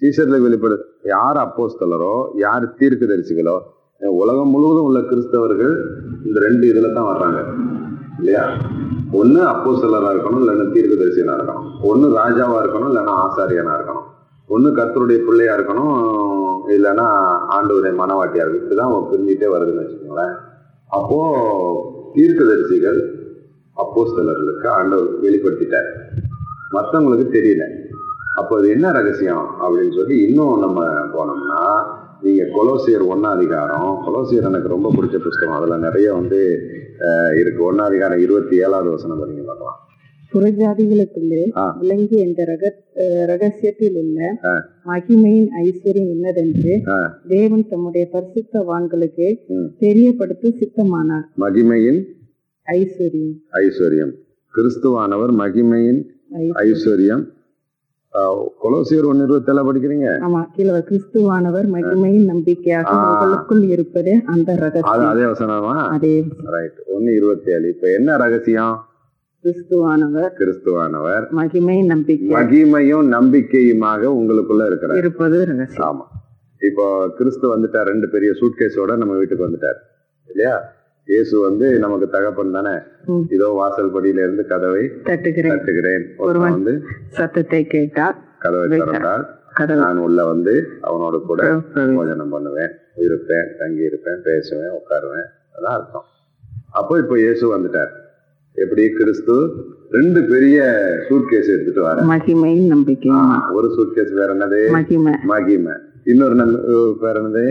சீசர்களுக்கு 0.02 0.46
வெளிப்படு 0.46 0.76
யார் 1.08 1.38
அப்போஸ்தலரோ 1.38 2.14
யார் 2.36 2.64
தீர்க்கு 2.78 3.06
தரிசிகளோ 3.06 3.56
உலகம் 4.18 4.52
முழுவதும் 4.54 4.86
உள்ள 4.88 5.00
கிறிஸ்தவர்கள் 5.02 5.74
இந்த 6.24 6.38
ரெண்டு 6.40 6.64
இதில் 6.68 6.94
தான் 6.94 7.10
வர்றாங்க 7.10 7.40
இல்லையா 8.18 8.44
ஒன்று 9.12 9.40
அப்போஸ்தலராக 9.48 10.12
இருக்கணும் 10.14 10.42
இல்லைன்னா 10.42 10.66
தீர்க்கு 10.72 10.96
தரிசியனாக 10.96 11.38
இருக்கணும் 11.38 11.68
ஒன்று 11.82 12.08
ராஜாவாக 12.16 12.62
இருக்கணும் 12.62 12.90
இல்லைன்னா 12.92 13.14
ஆசாரியனாக 13.22 13.76
இருக்கணும் 13.78 14.08
ஒன்று 14.50 14.70
கத்தருடைய 14.78 15.18
பிள்ளையாக 15.24 15.56
இருக்கணும் 15.58 15.94
இல்லைன்னா 16.72 17.06
ஆண்டவருடைய 17.54 17.94
மனவாட்டியாக 18.00 18.44
இருக்கும் 18.44 18.62
இப்படிதான் 18.62 18.94
தான் 18.94 19.08
பிரிஞ்சுட்டே 19.10 19.50
வருதுன்னு 19.54 19.82
வச்சுக்கோங்களேன் 19.82 20.34
அப்போது 20.90 21.78
தீர்க்கதரிசிகள் 22.14 23.00
அப்போஸ்தலர்களுக்கு 23.76 24.68
ஆண்டவர் 24.70 25.08
வெளிப்படுத்திட்டார் 25.18 25.90
மற்றவங்களுக்கு 26.72 27.26
தெரியல 27.30 27.64
அப்போ 28.34 28.52
அது 28.58 28.68
என்ன 28.68 28.86
ரகசியம் 28.92 29.46
அப்படின்னு 29.62 29.94
சொல்லி 29.94 30.16
இன்னும் 30.26 30.62
நம்ம 30.62 30.80
போனோம்னா 31.14 31.62
நீங்கள் 32.22 32.52
கொலோசியர் 32.52 33.04
ஒன்னாதிகாரம் 33.08 33.90
கொலோசியர் 34.04 34.48
எனக்கு 34.48 34.68
ரொம்ப 34.68 34.90
பிடிச்ச 34.94 35.16
புஸ்தகம் 35.18 35.56
அதில் 35.56 35.84
நிறைய 35.84 36.08
வந்து 36.12 36.40
இருக்கு 37.40 37.62
ஒன்னாதிகாரம் 37.64 38.22
இருபத்தி 38.22 38.56
ஏழாவது 38.58 38.90
வசனம் 38.90 39.24
நீங்கள் 39.24 39.48
பார்க்கலாம் 39.48 39.78
புறஜாதிகளுக்குள்ளே 40.32 41.40
விளங்கி 41.80 42.18
ரக 42.42 42.64
ரகசியத்தில் 43.26 43.96
உள்ள 43.96 44.20
மகிமையின் 44.86 45.50
ஐஸ்வர்யம் 45.62 46.10
என்னதென்று 46.14 46.74
தேவன் 47.28 47.66
தம்முடைய 47.68 48.04
பரிசுத்தவான்களுக்கு 48.12 49.28
தெரியப்படுத்த 49.78 50.54
சித்தமானார் 50.60 51.26
மகிமையின் 51.44 52.00
ஐஸ்வர்யம் 52.68 53.34
ஐஸ்வர்யம் 53.60 54.14
கிறிஸ்துவானவர் 54.54 55.32
மகிமையின் 55.34 56.00
ஐஸ்வர்யம் 56.62 57.24
கொலோசியர் 58.62 59.06
ஒன்னு 59.10 59.26
இருபத்தி 59.26 59.62
படிக்கிறீங்க 59.66 60.08
ஆமா 60.22 60.40
கீழே 60.54 60.80
கிறிஸ்துவானவர் 60.88 61.66
மகிமையின் 61.74 62.26
நம்பிக்கையாக 62.26 62.94
உங்களுக்குள் 63.02 63.62
இருப்பது 63.68 64.14
அந்த 64.26 64.56
ரகசியம் 64.58 65.10
அதே 65.10 65.26
வசனமா 65.26 65.76
அதே 65.90 66.14
ரைட் 66.54 66.80
ஒன்னு 66.86 67.12
இருபத்தி 67.12 67.52
ஏழு 67.52 67.68
இப்ப 67.68 67.86
என்ன 67.90 68.16
ரகசியம் 68.16 68.74
கிறிஸ்துவானவர் 69.44 70.28
கிறிஸ்துவானவர் 70.34 71.24
மகிமை 71.32 71.78
நம்பிக்கை 71.86 72.28
மகிமையும் 72.34 73.08
நம்பிக்கையுமாக 73.08 74.12
உங்களுக்குள்ள 74.18 74.66
இருக்கிற 74.66 74.98
இருப்பது 74.98 75.38
ரகசியம் 75.44 75.86
ஆமா 75.86 76.06
இப்போ 76.62 76.84
கிறிஸ்து 77.16 77.46
வந்துட்டார் 77.52 77.90
ரெண்டு 77.90 78.08
பெரிய 78.08 78.32
சூட்கேஸோட 78.40 78.96
நம்ம 78.96 79.16
வீட்டுக்கு 79.16 79.48
வந்துட்டார் 79.48 79.80
இல்லையா 80.30 80.54
இயேசு 81.08 81.36
வந்து 81.40 81.66
நமக்கு 81.78 82.06
தகப்பன் 82.08 82.56
தானே 82.56 82.74
இதோ 83.30 83.48
வாசல் 83.54 83.94
படியில 83.94 84.24
இருந்து 84.24 84.44
கதவை 84.46 84.84
தட்டுகிறேன் 85.06 86.04
ஒருவன் 86.22 86.68
சத்தத்தை 87.16 87.62
கேட்டால் 87.66 88.18
கதவை 88.38 88.66
திறந்தால் 88.72 89.24
நான் 89.80 89.98
உள்ள 89.98 90.20
வந்து 90.24 90.54
அவனோட 90.82 91.16
கூட 91.24 91.40
போஜனம் 91.92 92.32
பண்ணுவேன் 92.34 92.72
இருப்பேன் 93.00 93.50
தங்கி 93.58 93.82
இருப்பேன் 93.82 94.22
பேசுவேன் 94.24 94.72
உட்காருவேன் 94.78 95.28
அதான் 95.54 95.74
அர்த்தம் 95.74 96.06
அப்போ 96.72 96.94
இப்போ 96.98 97.16
இயேசு 97.18 97.44
வந்துட்டார் 97.52 97.92
எப்படி 98.56 98.82
கிறிஸ்து 98.94 99.36
ரெண்டு 99.90 100.20
பெரிய 100.28 100.58
சூட்கேஸ் 101.06 101.52
எடுத்துட்டு 101.52 101.82
வர 101.82 102.04
மகிமை 102.10 102.52
நம்பிக்கை 102.68 103.10
ஒரு 103.54 103.68
சூட்கேஸ் 103.74 104.12
வேற 104.14 104.28
என்னது 104.34 104.60
மகிமை 104.72 105.14
மகிமை 105.30 105.74
இன்னொரு 106.12 106.34
பேர் 107.00 107.18
என்னது 107.18 107.42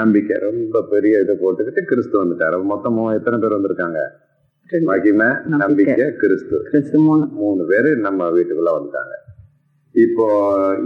நம்பிக்கை 0.00 0.36
ரொம்ப 0.44 0.82
பெரிய 0.90 1.20
இதை 1.20 1.34
போட்டுக்கிட்டு 1.36 1.82
கிறிஸ்து 1.84 2.16
வந்துட்டாரு 2.22 2.58
மொத்தம் 2.64 3.00
எத்தனை 3.12 3.38
பேர் 3.38 3.56
வந்திருக்காங்க 3.56 4.00
மகிமை 4.88 5.28
நம்பிக்கை 5.56 6.06
கிறிஸ்து 6.16 6.98
மூணு 7.38 7.62
பேரு 7.64 7.90
நம்ம 7.98 8.30
வீட்டுக்குள்ள 8.30 8.72
வந்துட்டாங்க 8.72 9.14
இப்போ 9.94 10.26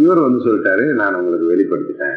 இவர் 0.00 0.20
வந்து 0.20 0.40
சொல்லிட்டாரு 0.44 0.84
நான் 0.92 1.18
உங்களுக்கு 1.18 1.46
வெளிப்படுத்திட்டேன் 1.46 2.16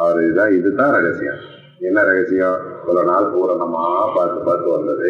அவர் 0.00 0.18
இதுதான் 0.22 0.52
இதுதான் 0.52 0.92
ரகசியம் 0.92 1.40
என்ன 1.80 2.02
ரகசியம் 2.02 2.58
இவ்வளவு 2.76 3.08
நாள் 3.10 3.32
பூரணமா 3.32 3.82
பார்த்து 4.14 4.40
பார்த்து 4.40 4.68
வந்தது 4.70 5.09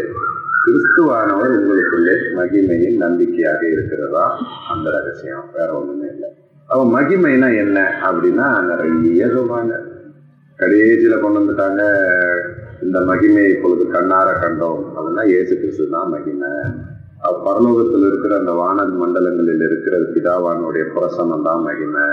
கிறிஸ்துவானவர் 0.63 1.55
உங்களுக்குள்ளே 1.59 2.15
மகிமையின் 2.35 2.99
நம்பிக்கையாக 2.99 3.63
இருக்கிறதா 3.69 4.25
அந்த 4.69 4.87
ரகசியம் 4.91 5.47
வேற 5.55 5.69
ஒண்ணுமே 5.73 6.09
இல்லை 6.11 6.31
அவன் 6.69 6.91
மகிமைனா 6.95 7.49
என்ன 7.57 7.79
அப்படின்னா 8.05 8.47
நிறைய 8.69 9.27
சொல்றாங்க 9.29 9.75
கடைசியில் 10.59 11.23
கொண்டு 11.23 11.41
வந்துட்டாங்க 11.41 11.83
இந்த 12.83 12.99
மகிமையை 13.07 13.51
இப்பொழுது 13.53 13.85
கண்ணார 13.93 14.29
கண்டோம் 14.37 14.81
அப்படின்னா 14.95 15.25
ஏசு 15.37 15.53
கிறிஸ்து 15.55 15.87
தான் 15.89 16.11
மகிமை 16.11 16.51
பரலோகத்தில் 17.45 18.07
இருக்கிற 18.09 18.33
அந்த 18.39 18.53
வானது 18.53 18.95
மண்டலங்களில் 18.95 19.65
இருக்கிற 19.67 19.95
பிதாவானுடைய 20.11 20.85
புரசனம் 20.93 21.47
தான் 21.49 21.63
மகிமை 21.63 22.05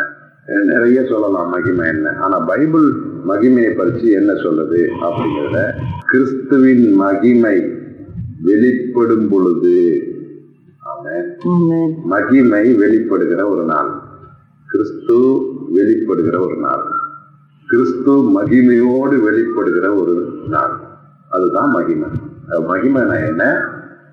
நிறைய 0.70 1.00
சொல்லலாம் 1.04 1.52
மகிமை 1.52 1.86
என்ன 1.88 2.10
ஆனா 2.20 2.38
பைபிள் 2.48 2.88
மகிமையை 3.26 3.72
பற்றி 3.74 4.08
என்ன 4.12 4.32
சொல்லுது 4.44 4.82
அப்படிங்கிறத 5.02 5.60
கிறிஸ்துவின் 6.06 6.86
மகிமை 6.96 7.56
வெளிப்படும் 8.42 9.28
பொழுது 9.30 9.78
மகிமை 12.12 12.64
வெளிப்படுகிற 12.80 13.42
ஒரு 13.50 13.64
நாள் 13.66 13.90
கிறிஸ்து 14.70 15.18
வெளிப்படுகிற 15.76 16.36
ஒரு 16.40 16.58
நாள் 16.58 16.86
கிறிஸ்து 17.68 18.14
மகிமையோடு 18.36 19.16
வெளிப்படுகிற 19.26 19.86
ஒரு 19.96 20.16
நாள் 20.48 20.76
அதுதான் 21.32 21.72
மகிமை 21.72 22.10
மகிமைனா 22.68 23.18
என்ன 23.26 23.44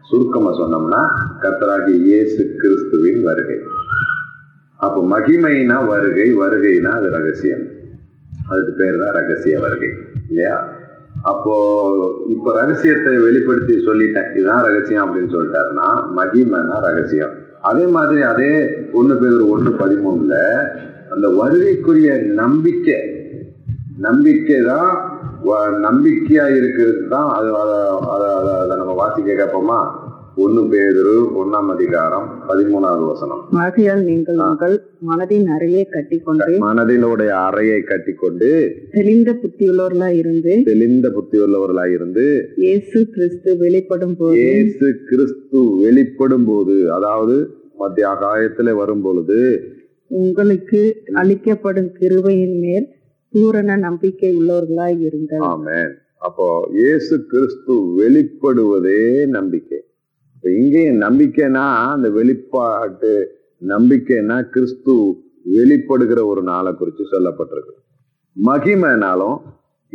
சுருக்கமாக 0.04 0.54
சொன்னோம்னா 0.58 1.00
கத்தராகி 1.42 1.94
இயேசு 2.06 2.42
கிறிஸ்துவின் 2.56 3.20
வருகை 3.22 3.58
அப்போ 4.80 5.00
மகிமைனா 5.12 5.76
வருகை 5.86 6.28
வருகைனா 6.40 6.92
அது 6.92 7.08
ரகசியம் 7.10 7.66
அதுக்கு 8.48 8.72
பேர் 8.72 9.02
தான் 9.02 9.16
ரகசிய 9.18 9.56
வருகை 9.60 9.90
இல்லையா 10.22 10.56
அப்போ 11.24 11.54
இப்போ 12.28 12.50
ரகசியத்தை 12.54 13.12
வெளிப்படுத்தி 13.18 13.74
சொல்லிட்டேன் 13.86 14.30
இதுதான் 14.32 14.64
ரகசியம் 14.68 15.04
அப்படின்னு 15.04 15.34
சொல்லிட்டாருன்னா 15.34 15.88
மகிமைனா 16.16 16.76
ரகசியம் 16.86 17.34
அதே 17.62 17.86
மாதிரி 17.86 18.22
அதே 18.22 18.52
ஒன்று 18.92 19.14
பேர் 19.16 19.40
ஒன்று 19.48 19.70
பதிமூணுல 19.72 20.36
அந்த 21.10 21.26
வருகைக்குரிய 21.28 22.10
நம்பிக்கை 22.34 23.00
நம்பிக்கை 23.98 24.58
தான் 24.62 24.92
நம்பிக்கையா 25.80 26.46
இருக்கிறது 26.48 27.02
தான் 27.08 27.28
அது 27.28 27.48
அதை 27.56 28.28
அதை 28.60 28.76
நம்ம 28.76 28.92
வாசிக்க 28.92 29.30
கேட்போமா 29.34 29.78
ஒன்னு 30.36 30.60
பேதரு 30.70 31.14
ஒன்னாம் 31.38 31.70
அதிகாரம் 31.72 32.28
பதிமூணாவது 32.46 33.04
வசனம் 33.08 33.40
ஆகையால் 33.62 34.02
நீங்கள் 34.04 34.38
உங்கள் 34.44 34.76
மனதின் 35.08 35.48
அறையை 35.54 35.82
கட்டிக்கொண்டு 35.86 36.52
மனதினுடைய 36.62 37.32
அறையை 37.40 37.80
கட்டிக்கொண்டு 37.82 38.48
தெளிந்த 38.94 39.32
புத்தியுள்ளவர்களா 39.42 40.08
இருந்து 40.20 40.54
தெளிந்த 40.68 41.08
புத்தியுள்ளவர்களா 41.16 41.84
இருந்து 41.94 42.24
இயேசு 42.62 43.00
கிறிஸ்து 43.10 43.52
வெளிப்படும் 43.58 44.16
போது 44.16 44.38
இயேசு 44.42 44.88
கிறிஸ்து 45.04 45.62
வெளிப்படும் 45.82 46.46
போது 46.46 46.76
அதாவது 46.92 47.36
மத்திய 47.78 48.08
ஆகாயத்துல 48.08 48.76
வரும் 48.76 49.04
பொழுது 49.04 49.40
உங்களுக்கு 50.10 50.82
அளிக்கப்படும் 51.18 51.92
கிருவையின் 51.98 52.58
மேல் 52.60 52.88
பூரண 53.34 53.76
நம்பிக்கை 53.84 54.32
உள்ளவர்களாய் 54.34 54.98
இருங்கள் 55.06 55.46
ஆமே 55.48 55.80
அப்போ 56.22 56.48
இயேசு 56.74 57.14
கிறிஸ்து 57.30 57.74
வெளிப்படுவதே 57.96 59.00
நம்பிக்கை 59.32 59.78
இங்கேயும் 60.44 61.02
நம்பிக்கைனா 61.02 61.64
அந்த 61.92 62.08
வெளிப்பாட்டு 62.10 63.12
நம்பிக்கைனா 63.62 64.36
கிறிஸ்து 64.50 64.94
வெளிப்படுகிற 65.52 66.20
ஒரு 66.26 66.42
நாளை 66.42 66.72
குறித்து 66.72 67.04
சொல்லப்பட்டிருக்கு 67.12 67.74
மகிமைனாலும் 68.36 69.36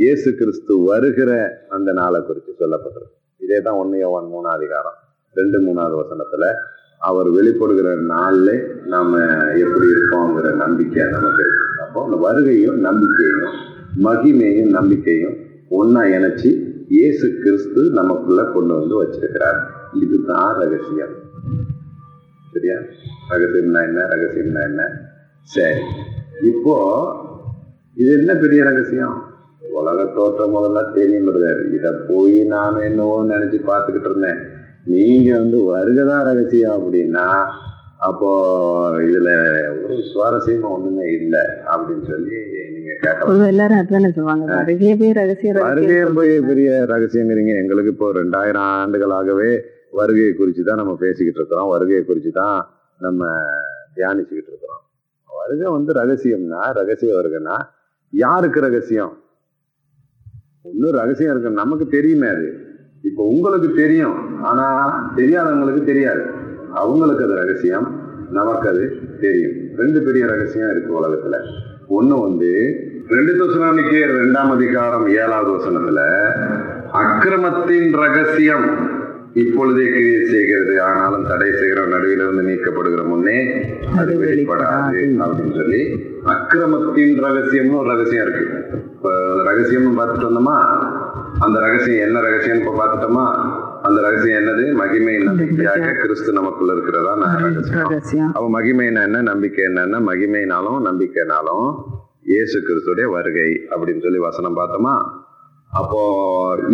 இயேசு 0.00 0.29
கிறிஸ்து 0.35 0.73
வருகிற 0.83 1.31
அந்த 1.69 1.89
நாளை 1.93 2.19
குறித்து 2.21 2.51
சொல்லப்பட்டிருக்கு 2.59 3.15
இதே 3.41 3.59
தான் 3.61 3.77
ஒன் 4.09 4.29
மூணு 4.29 4.49
அதிகாரம் 4.49 4.97
ரெண்டு 5.35 5.57
மூணாவது 5.59 5.95
வசனத்துல 5.95 6.45
அவர் 7.01 7.29
வெளிப்படுகிற 7.31 7.89
நாள்ல 8.05 8.51
நாம 8.85 9.17
எப்படி 9.55 9.87
இருப்போங்கிற 9.87 10.51
நம்பிக்கை 10.55 11.03
நமக்கு 11.07 11.45
அப்போ 11.79 11.99
அந்த 12.03 12.17
வருகையும் 12.17 12.79
நம்பிக்கையும் 12.79 13.57
மகிமையும் 14.03 14.71
நம்பிக்கையும் 14.71 15.35
ஒன்னா 15.71 16.03
இணைச்சி 16.09 16.49
இயேசு 16.89 17.27
கிறிஸ்து 17.43 17.81
நமக்குள்ள 17.91 18.43
கொண்டு 18.51 18.73
வந்து 18.73 18.95
வச்சிருக்கிறார் 18.99 19.59
இதுதான் 19.99 20.51
ரகசியம் 20.59 21.15
சரியா 22.53 22.77
ரகசியம்னா 23.31 23.81
என்ன 23.83 24.03
ரகசியம்னா 24.13 24.61
என்ன 24.63 24.83
சரி 25.49 25.81
இப்போ 26.51 26.75
இது 27.97 28.09
என்ன 28.17 28.31
பெரிய 28.35 28.61
ரகசியம் 28.63 29.15
உலக 29.77 30.03
தோற்றம் 30.15 30.55
முதல்ல 30.55 30.81
தெரியும் 30.93 31.27
பிரதர் 31.27 31.61
இதை 31.69 31.91
போய் 32.07 32.37
நான் 32.47 32.77
என்னவோ 32.81 33.15
நினைச்சு 33.27 33.59
பார்த்துக்கிட்டு 33.63 34.09
இருந்தேன் 34.11 34.39
நீங்க 34.87 35.29
வந்து 35.37 35.57
வருகதான் 35.71 36.27
ரகசியம் 36.27 36.77
அப்படின்னா 36.77 37.25
அப்போ 37.99 38.29
இதுல 39.05 39.29
ஒரு 39.77 39.95
சுவாரஸ்யமா 40.09 40.67
ஒண்ணுமே 40.69 41.05
இல்லை 41.11 41.43
அப்படின்னு 41.67 42.05
சொல்லி 42.05 42.37
நீங்க 42.75 42.91
கேட்டோம் 43.01 43.45
எல்லாரும் 43.45 43.79
அதுதானே 43.79 44.11
சொல்லுவாங்க 44.11 44.59
பெரிய 44.65 45.13
ரகசியம் 45.13 45.63
வருகை 45.63 45.97
பெரிய 46.45 46.69
ரகசியங்கிறீங்க 46.85 47.55
எங்களுக்கு 47.55 47.93
இப்போ 47.93 48.09
ரெண்டாயிரம் 48.11 48.69
ஆண்டுகளாகவே 48.75 49.51
வருகையை 49.97 50.33
குறித்து 50.33 50.63
தான் 50.63 50.81
நம்ம 50.81 50.93
பேசிக்கிட்டு 50.95 51.39
இருக்கிறோம் 51.39 51.69
வருகையை 51.69 52.03
குறித்து 52.03 52.31
தான் 52.31 52.57
நம்ம 52.99 53.29
தியானிச்சுக்கிட்டு 53.95 54.51
இருக்கிறோம் 54.51 54.83
வருகை 55.29 55.67
வந்து 55.71 55.91
ரகசியம்னா 55.93 56.61
ரகசிய 56.71 57.11
வருகைன்னா 57.15 57.55
யாருக்கு 58.13 58.59
ரகசியம் 58.61 59.13
ஒன்றும் 60.63 60.97
ரகசியம் 60.97 61.31
இருக்கு 61.31 61.59
நமக்கு 61.59 61.85
தெரியுமே 61.87 62.27
அது 62.27 62.47
இப்போ 63.03 63.23
உங்களுக்கு 63.23 63.69
தெரியும் 63.73 64.17
ஆனால் 64.43 64.91
தெரியாதவங்களுக்கு 65.15 65.83
தெரியாது 65.85 66.23
அவங்களுக்கு 66.73 67.23
அது 67.23 67.35
ரகசியம் 67.35 67.87
நமக்கு 68.29 68.67
அது 68.69 68.83
தெரியும் 69.19 69.55
ரெண்டு 69.75 69.99
பெரிய 70.03 70.23
ரகசியம் 70.25 70.71
இருக்கு 70.71 70.91
உலகத்துல 70.91 71.37
ஒன்று 71.87 72.15
வந்து 72.21 72.51
ரெண்டு 73.09 73.33
தோசனிக்கு 73.37 73.99
ரெண்டாம் 74.13 74.51
அதிகாரம் 74.51 75.05
ஏழாவது 75.15 75.51
வசனத்துல 75.51 76.01
அக்கிரமத்தின் 77.01 77.89
ரகசியம் 77.95 78.65
இப்பொழுதே 79.37 79.85
கிரியை 79.87 80.21
செய்கிறது 80.27 80.73
ஆனாலும் 80.83 81.25
தடை 81.27 81.49
செய்கிற 81.51 81.79
நடுவில் 81.87 82.23
வந்து 82.25 82.43
நீக்கப்படுகிற 82.47 83.01
முன்னே 83.07 83.39
அது 83.97 84.13
வெளிப்படாது 84.21 85.01
அப்படின்னு 85.21 85.55
சொல்லி 85.55 85.81
அக்கிரமத்தின் 86.33 87.13
ரகசியம்னு 87.25 87.79
ஒரு 87.79 87.89
ரகசியம் 87.89 88.25
இருக்கு 88.25 88.45
இப்போ 88.89 89.11
ரகசியம்னு 89.49 89.97
பார்த்துட்டு 89.97 90.29
வந்தோமா 90.29 90.57
அந்த 91.45 91.57
ரகசியம் 91.59 92.05
என்ன 92.05 92.21
ரகசியம் 92.21 92.59
இப்போ 92.59 92.73
பார்த்துட்டோமா 92.73 93.25
அந்த 93.87 93.99
ரகசியம் 94.01 94.39
என்னது 94.41 94.65
மகிமை 94.73 95.15
நம்பிக்கையாக 95.23 95.93
கிறிஸ்து 95.99 96.31
நமக்குள்ள 96.31 96.73
இருக்கிறதா 96.73 97.13
ரகசியம் 97.81 98.33
அவ 98.33 98.47
மகிமை 98.49 98.87
என்ன 99.01 99.21
நம்பிக்கை 99.23 99.63
என்னன்னா 99.65 100.01
மகிமைனாலும் 100.07 100.81
நம்பிக்கைனாலும் 100.87 101.67
இயேசு 102.27 102.57
கிறிஸ்துடைய 102.61 103.07
வருகை 103.11 103.49
அப்படின்னு 103.71 104.01
சொல்லி 104.01 104.21
வசனம் 104.21 104.57
பார்த்தோமா 104.57 104.95
அப்போ 105.71 106.01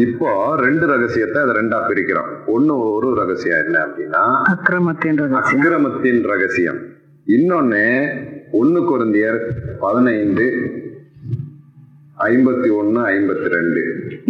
இப்போ 0.00 0.29
ரெண்டு 0.57 0.85
ரகசியத்தை 0.87 1.39
அதை 1.41 1.53
ரெண்டா 1.55 1.77
பிரிக்கிறோம் 1.87 2.29
ஒண்ணு 2.47 2.73
ஒரு 2.89 3.09
ரகசியம் 3.13 3.61
என்ன 3.63 3.77
அப்படின்னா 3.85 4.23
அக்கிரமத்தின் 4.51 5.17
ரகசியம் 5.17 5.49
அக்கிரமத்தின் 5.53 6.21
ரகசியம் 6.23 6.79
இன்னொன்னு 7.27 7.83
ஒன்னு 8.51 8.79
குழந்தையர் 8.83 9.39
பதினைந்து 9.79 10.47
ஐம்பத்தி 12.25 12.69
ஒன்னு 12.75 12.99
ஐம்பத்தி 13.09 13.47
ரெண்டு 13.53 13.81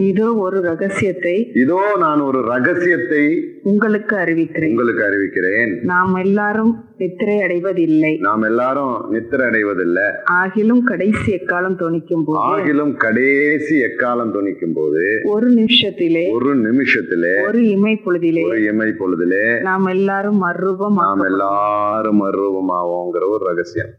இதோ 0.04 0.28
ஒரு 0.44 0.58
ரகசியத்தை 0.64 1.36
இதோ 1.62 1.80
நான் 2.04 2.22
ஒரு 2.22 2.40
ரகசியத்தை 2.48 3.24
உங்களுக்கு 3.64 4.14
அறிவிக்கிறேன் 4.16 4.72
உங்களுக்கு 4.72 5.04
அறிவிக்கிறேன் 5.06 5.72
நாம் 5.90 6.14
எல்லாரும் 6.22 6.74
நித்திரை 7.00 7.38
அடைவதில்லை 7.46 8.12
நாம் 8.20 8.44
எல்லாரும் 8.44 8.94
நித்திரை 9.14 9.46
அடைவதில்லை 9.48 10.08
ஆகிலும் 10.36 10.84
கடைசி 10.84 11.30
எக்காலம் 11.38 11.78
துணிக்கும் 11.80 12.26
போது 12.26 12.44
ஆகிலும் 12.50 12.94
கடைசி 12.98 13.78
எக்காலம் 13.84 14.34
துணிக்கும் 14.34 14.76
போது 14.76 15.04
ஒரு 15.34 15.50
நிமிஷத்திலே 15.54 16.26
ஒரு 16.34 16.54
நிமிஷத்திலே 16.66 17.34
ஒரு 17.44 17.62
இமை 17.74 17.96
பொழுதிலே 18.06 18.46
ஒரு 18.46 18.62
இமை 18.68 18.90
பொழுதிலே 18.96 19.44
நாம் 19.64 19.88
எல்லாரும் 19.88 20.40
மறுரூபம் 20.44 21.00
நாம் 21.04 21.26
எல்லாரும் 21.26 22.22
மறுரூபமாவோங்கிற 22.24 23.28
ஒரு 23.34 23.46
ரகசியம் 23.46 23.94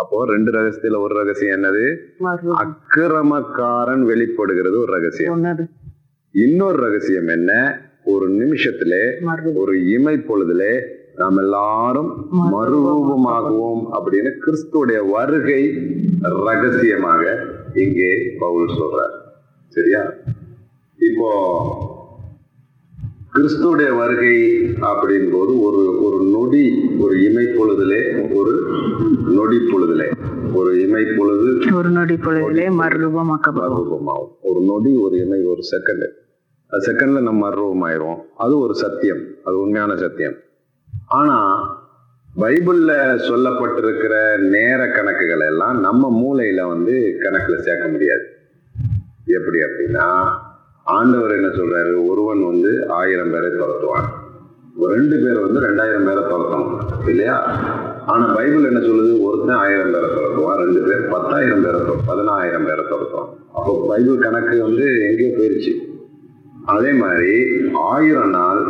அப்போ 0.00 0.18
ரெண்டு 0.26 0.50
ரகசியத்துல 0.52 0.98
ஒரு 1.00 1.14
ரகசியம் 1.14 1.56
என்னது 1.56 1.84
அக்கிரமக்காரன் 2.60 4.04
வெளிப்படுகிறது 4.04 4.76
ஒரு 4.78 4.92
ரகசியம் 4.92 5.46
இன்னொரு 6.34 6.78
ரகசியம் 6.78 7.28
என்ன 7.28 7.52
ஒரு 8.04 8.26
நிமிஷத்துல 8.32 8.94
ஒரு 9.54 9.74
இமை 9.88 10.16
பொழுதுல 10.20 10.64
நாம் 11.16 11.38
எல்லாரும் 11.38 12.10
மறுரூபமாகுவோம் 12.52 13.82
அப்படின்னு 13.94 14.30
கிறிஸ்துடைய 14.38 15.00
வருகை 15.10 15.62
ரகசியமாக 16.46 17.24
இங்கே 17.76 18.12
பவுல் 18.38 18.76
சொல்றார் 18.76 19.16
சரியா 19.76 20.02
இப்போ 20.98 21.30
கிறிஸ்துடைய 23.32 23.90
வருகை 23.96 24.36
அப்படின் 24.86 25.28
போது 25.32 25.52
ஒரு 25.66 25.82
ஒரு 26.04 26.18
நொடி 26.32 26.62
ஒரு 27.00 27.14
இமை 27.26 27.44
பொழுதிலே 27.50 28.00
ஒரு 28.34 28.54
நொடி 29.36 29.58
பொழுதிலே 29.64 30.08
ஒரு 30.52 30.70
இமை 30.84 31.02
பொழுது 31.10 31.50
ஒரு 31.72 31.90
நொடி 31.90 32.16
பொழுதிலே 32.16 32.66
மறுரூபமாக்கப்படும் 32.78 34.18
ஒரு 34.42 34.62
நொடி 34.62 34.92
ஒரு 34.96 35.16
இமை 35.16 35.40
ஒரு 35.44 35.64
செகண்ட் 35.70 36.06
அது 36.72 36.82
செகண்ட்ல 36.82 37.20
நம்ம 37.20 37.40
மறுரூபம் 37.44 37.84
ஆயிரும் 37.86 38.18
அது 38.36 38.56
ஒரு 38.58 38.74
சத்தியம் 38.74 39.22
அது 39.44 39.56
உண்மையான 39.60 39.94
சத்தியம் 39.96 40.36
ஆனா 41.12 41.38
பைபிள்ல 42.34 42.92
சொல்லப்பட்டிருக்கிற 43.28 44.14
நேர 44.50 44.80
கணக்குகள் 44.88 45.48
எல்லாம் 45.48 45.78
நம்ம 45.80 46.10
மூளையில 46.18 46.66
வந்து 46.68 46.94
கணக்குல 47.22 47.56
சேர்க்க 47.62 47.86
முடியாது 47.88 48.26
எப்படி 49.30 49.58
அப்படின்னா 49.64 50.06
ஆண்டவர் 50.92 51.36
என்ன 51.36 51.48
சொல்றாரு 51.54 51.92
ஒருவன் 52.06 52.42
வந்து 52.44 52.72
ஆயிரம் 52.98 53.32
பேரை 53.32 53.50
துரத்துவான் 53.52 54.08
ரெண்டு 54.90 55.16
பேர் 55.22 55.38
வந்து 55.38 55.60
ரெண்டாயிரம் 55.60 56.06
பேரை 56.06 56.22
துரத்தணும் 56.24 56.74
இல்லையா 57.06 57.36
ஆனா 58.06 58.24
பைபிள் 58.36 58.68
என்ன 58.68 58.80
சொல்லுது 58.80 59.12
ஒருத்தன் 59.22 59.60
ஆயிரம் 59.60 59.92
பேரை 59.94 60.08
துரத்துவான் 60.10 60.60
ரெண்டு 60.62 60.80
பேர் 60.80 61.02
பத்தாயிரம் 61.10 61.62
பேரை 61.64 61.80
பதினாயிரம் 62.10 62.66
பேரை 62.68 62.84
துரத்தும் 62.84 63.28
அப்போ 63.52 63.72
பைபிள் 63.88 64.22
கணக்கு 64.22 64.56
வந்து 64.62 64.86
எங்கேயோ 65.08 65.30
போயிடுச்சு 65.36 65.74
அதே 66.66 66.90
மாதிரி 66.94 67.34
ஆயிரம் 67.86 68.34
நாள் 68.36 68.62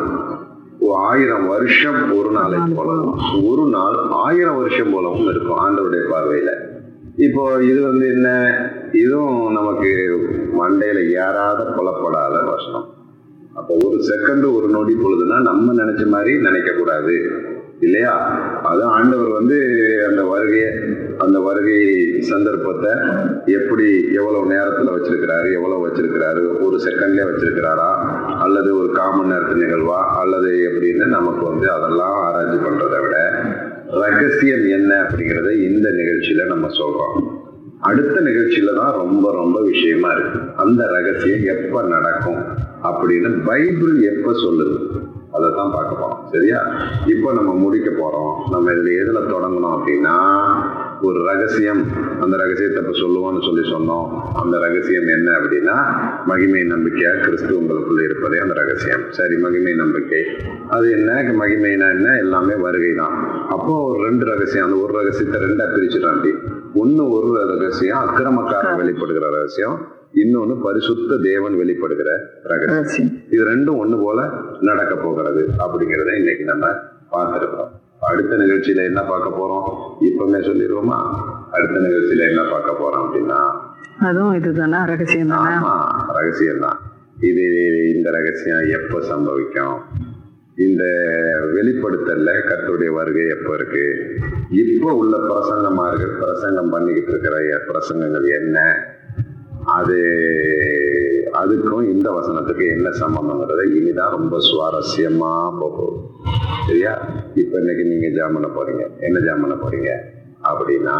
ஆயிரம் 1.01 1.47
வருஷம் 1.47 2.01
ஒரு 2.19 2.31
நாளை 2.31 2.59
போலவும் 2.77 3.17
ஒரு 3.45 3.65
நாள் 3.69 3.97
ஆயிரம் 4.21 4.59
வருஷம் 4.59 4.93
போலவும் 4.93 5.29
இருக்கும் 5.29 5.61
ஆண்டவருடைய 5.61 6.05
பார்வையில 6.13 6.53
இப்போ 7.19 7.43
இது 7.63 7.81
வந்து 7.83 8.07
என்ன 8.13 8.29
இதுவும் 8.95 9.45
நமக்கு 9.53 9.91
மண்டையில் 10.59 11.03
ஏறாத 11.17 11.61
கொலப்படாத 11.77 12.37
வசனம் 12.47 12.89
அப்போ 13.55 13.73
ஒரு 13.87 13.97
செகண்டு 14.05 14.47
ஒரு 14.55 14.67
நொடி 14.69 14.95
பொழுதுன்னா 14.95 15.39
நம்ம 15.43 15.73
நினைச்ச 15.75 16.03
மாதிரி 16.07 16.33
நினைக்கக்கூடாது 16.41 17.17
இல்லையா 17.81 18.15
அது 18.63 18.83
ஆண்டவர் 18.89 19.31
வந்து 19.31 19.59
அந்த 20.09 20.23
வருகையை 20.25 20.71
அந்த 21.19 21.39
வருகை 21.41 21.79
சந்தர்ப்பத்தை 22.31 22.93
எப்படி 23.55 23.87
எவ்வளவு 24.13 24.45
நேரத்தில் 24.47 24.93
வச்சிருக்கிறாரு 24.93 25.49
எவ்வளவு 25.53 25.85
வச்சிருக்கிறாரு 25.87 26.43
ஒரு 26.61 26.77
செகண்ட்லயே 26.79 27.27
வச்சிருக்கிறாரா 27.29 27.91
அல்லது 28.39 28.71
ஒரு 28.79 28.91
காமன் 28.93 29.33
நேரத்து 29.33 29.57
நிகழ்வா 29.57 30.01
அல்லது 30.15 30.51
எப்படின்னு 30.69 31.09
நமக்கு 31.09 31.45
வந்து 31.45 31.69
அதெல்லாம் 31.71 32.17
ஆராய்ச்சி 32.23 32.59
பண்றதை 32.59 33.01
விட 33.01 33.17
ரகசியம் 34.01 34.67
என்ன 34.71 34.91
அப்படிங்கிறத 35.03 35.53
இந்த 35.63 35.87
நிகழ்ச்சியில் 35.91 36.45
நம்ம 36.47 36.69
சொல்கிறோம் 36.73 37.17
அடுத்த 37.81 38.17
நிகழ்ச்சியில 38.21 38.73
தான் 38.75 38.97
ரொம்ப 38.97 39.27
ரொம்ப 39.33 39.59
விஷயமா 39.63 40.09
இருக்கு 40.13 40.41
அந்த 40.57 40.83
ரகசியம் 40.93 41.47
எப்ப 41.55 41.83
நடக்கும் 41.89 42.43
அப்படின்னு 42.89 43.31
பைபிள் 43.47 43.95
எப்ப 44.11 44.35
சொல்லுது 44.43 44.79
அதை 45.35 45.49
தான் 45.51 45.73
பார்க்க 45.75 46.01
போறோம் 46.01 46.23
சரியா 46.31 46.61
இப்போ 47.07 47.29
நம்ம 47.33 47.51
முடிக்க 47.55 47.91
போறோம் 47.93 48.33
நம்ம 48.51 48.73
இதுல 48.73 48.93
எதுல 48.97 49.21
தொடங்கணும் 49.27 49.75
அப்படின்னா 49.77 50.15
ஒரு 51.03 51.21
ரகசியம் 51.29 51.83
அந்த 52.21 52.35
ரகசியத்தை 52.37 52.79
இப்போ 52.81 52.95
சொல்லுவோம்னு 52.95 53.43
சொல்லி 53.45 53.65
சொன்னோம் 53.67 54.09
அந்த 54.35 54.55
ரகசியம் 54.59 55.09
என்ன 55.09 55.29
அப்படின்னா 55.39 55.77
மகிமை 56.27 56.63
நம்பிக்கையா 56.65 57.13
கிறிஸ்துவங்களுக்குள்ள 57.23 58.03
இருப்பதே 58.05 58.41
அந்த 58.41 58.55
ரகசியம் 58.55 59.05
சரி 59.11 59.39
மகிமை 59.39 59.75
நம்பிக்கை 59.75 60.23
அது 60.71 60.89
என்ன 60.91 61.23
மகிமைனா 61.41 61.89
என்ன 61.89 62.09
எல்லாமே 62.19 62.57
வருகை 62.61 62.93
தான் 62.95 63.17
அப்போ 63.49 63.75
ஒரு 63.85 64.01
ரெண்டு 64.05 64.27
ரகசியம் 64.27 64.67
அந்த 64.69 64.79
ஒரு 64.79 64.95
ரகசியத்தை 64.99 65.41
ரெண்டா 65.41 65.67
பிரிச்சுட்டான் 65.73 66.17
அப்படி 66.17 66.33
ஒண்ணு 66.79 67.03
ஒரு 67.11 67.31
ரகசியம் 67.53 68.01
அக்கிரமக்காரன் 68.01 68.79
வெளிப்படுகிற 68.81 69.27
ரகசியம் 69.31 69.77
இன்னொன்னு 70.15 70.55
பரிசுத்த 70.61 71.19
தேவன் 71.23 71.57
வெளிப்படுகிற 71.57 72.11
ரகசியம் 72.45 73.13
இது 73.31 73.43
ரெண்டும் 73.45 73.79
ஒண்ணு 73.79 73.99
போல 74.03 74.21
நடக்க 74.63 74.95
போகிறது 74.97 75.43
அப்படிங்கிறத 75.59 76.13
இன்னைக்கு 76.17 76.45
நம்ம 76.45 76.67
பார்த்திருக்கிறோம் 77.13 77.73
அடுத்த 78.03 78.35
நிகழ்ச்சியில 78.37 78.85
என்ன 78.85 79.01
பார்க்க 79.05 79.39
போறோம் 79.39 79.67
இப்பவுமே 80.01 80.41
சொல்லிடுவோமா 80.41 80.99
அடுத்த 81.51 81.77
நிகழ்ச்சியில 81.81 82.29
என்ன 82.29 82.45
பார்க்க 82.51 82.81
போறோம் 82.81 83.03
அப்படின்னா 83.05 83.41
அதுவும் 84.03 84.37
இதுதானா 84.37 84.79
ரகசியம் 84.85 85.35
தான் 85.35 85.67
ரகசியம் 86.19 86.65
தான் 86.67 86.79
இது 87.23 87.45
இந்த 87.95 88.09
ரகசியம் 88.11 88.71
எப்ப 88.77 89.01
சம்பவிக்கும் 89.09 89.77
இந்த 90.61 90.85
வெளிப்படுத்தல 91.55 92.31
கத்துடைய 92.49 92.91
வருகை 92.93 93.25
எப்போ 93.29 93.53
இருக்கு 93.55 93.85
இப்போ 94.61 94.91
உள்ள 94.93 95.17
பிரசங்கமார்கள் 95.27 96.15
பிரசங்கம் 96.21 96.73
பண்ணிக்கிட்டு 96.73 97.13
இருக்கிற 97.13 97.37
பிரசங்கங்கள் 97.71 98.27
என்ன 98.33 98.59
அது 99.77 99.99
அதுக்கும் 101.41 101.87
இந்த 101.87 102.09
வசனத்துக்கு 102.11 102.65
என்ன 102.69 102.89
சம்பந்தங்கிறத 103.01 103.65
இனிதான் 103.71 104.15
ரொம்ப 104.15 104.37
சுவாரஸ்யமா 104.49 105.33
போகும் 105.61 105.97
சரியா 106.67 106.93
இப்ப 107.35 107.53
இன்னைக்கு 107.59 107.85
நீங்க 107.85 108.09
ஜாம் 108.11 108.35
பண்ண 108.35 108.49
போறீங்க 108.51 108.85
என்ன 109.01 109.21
ஜாம் 109.21 109.43
பண்ண 109.43 109.57
போறீங்க 109.57 109.91
அப்படின்னா 110.43 110.97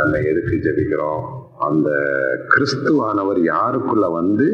நம்ம 0.00 0.20
எதுக்கு 0.22 0.56
ஜபிக்கிறோம் 0.58 1.22
அந்த 1.60 1.90
கிறிஸ்துவானவர் 2.48 3.40
யாருக்குள்ள 3.44 4.06
வந்து 4.12 4.46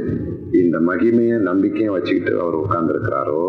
இந்த 0.58 0.76
மகிமைய 0.80 1.34
நம்பிக்கையும் 1.40 1.96
வச்சுக்கிட்டு 1.96 2.32
அவர் 2.38 2.90
இருக்கிறாரோ 2.90 3.42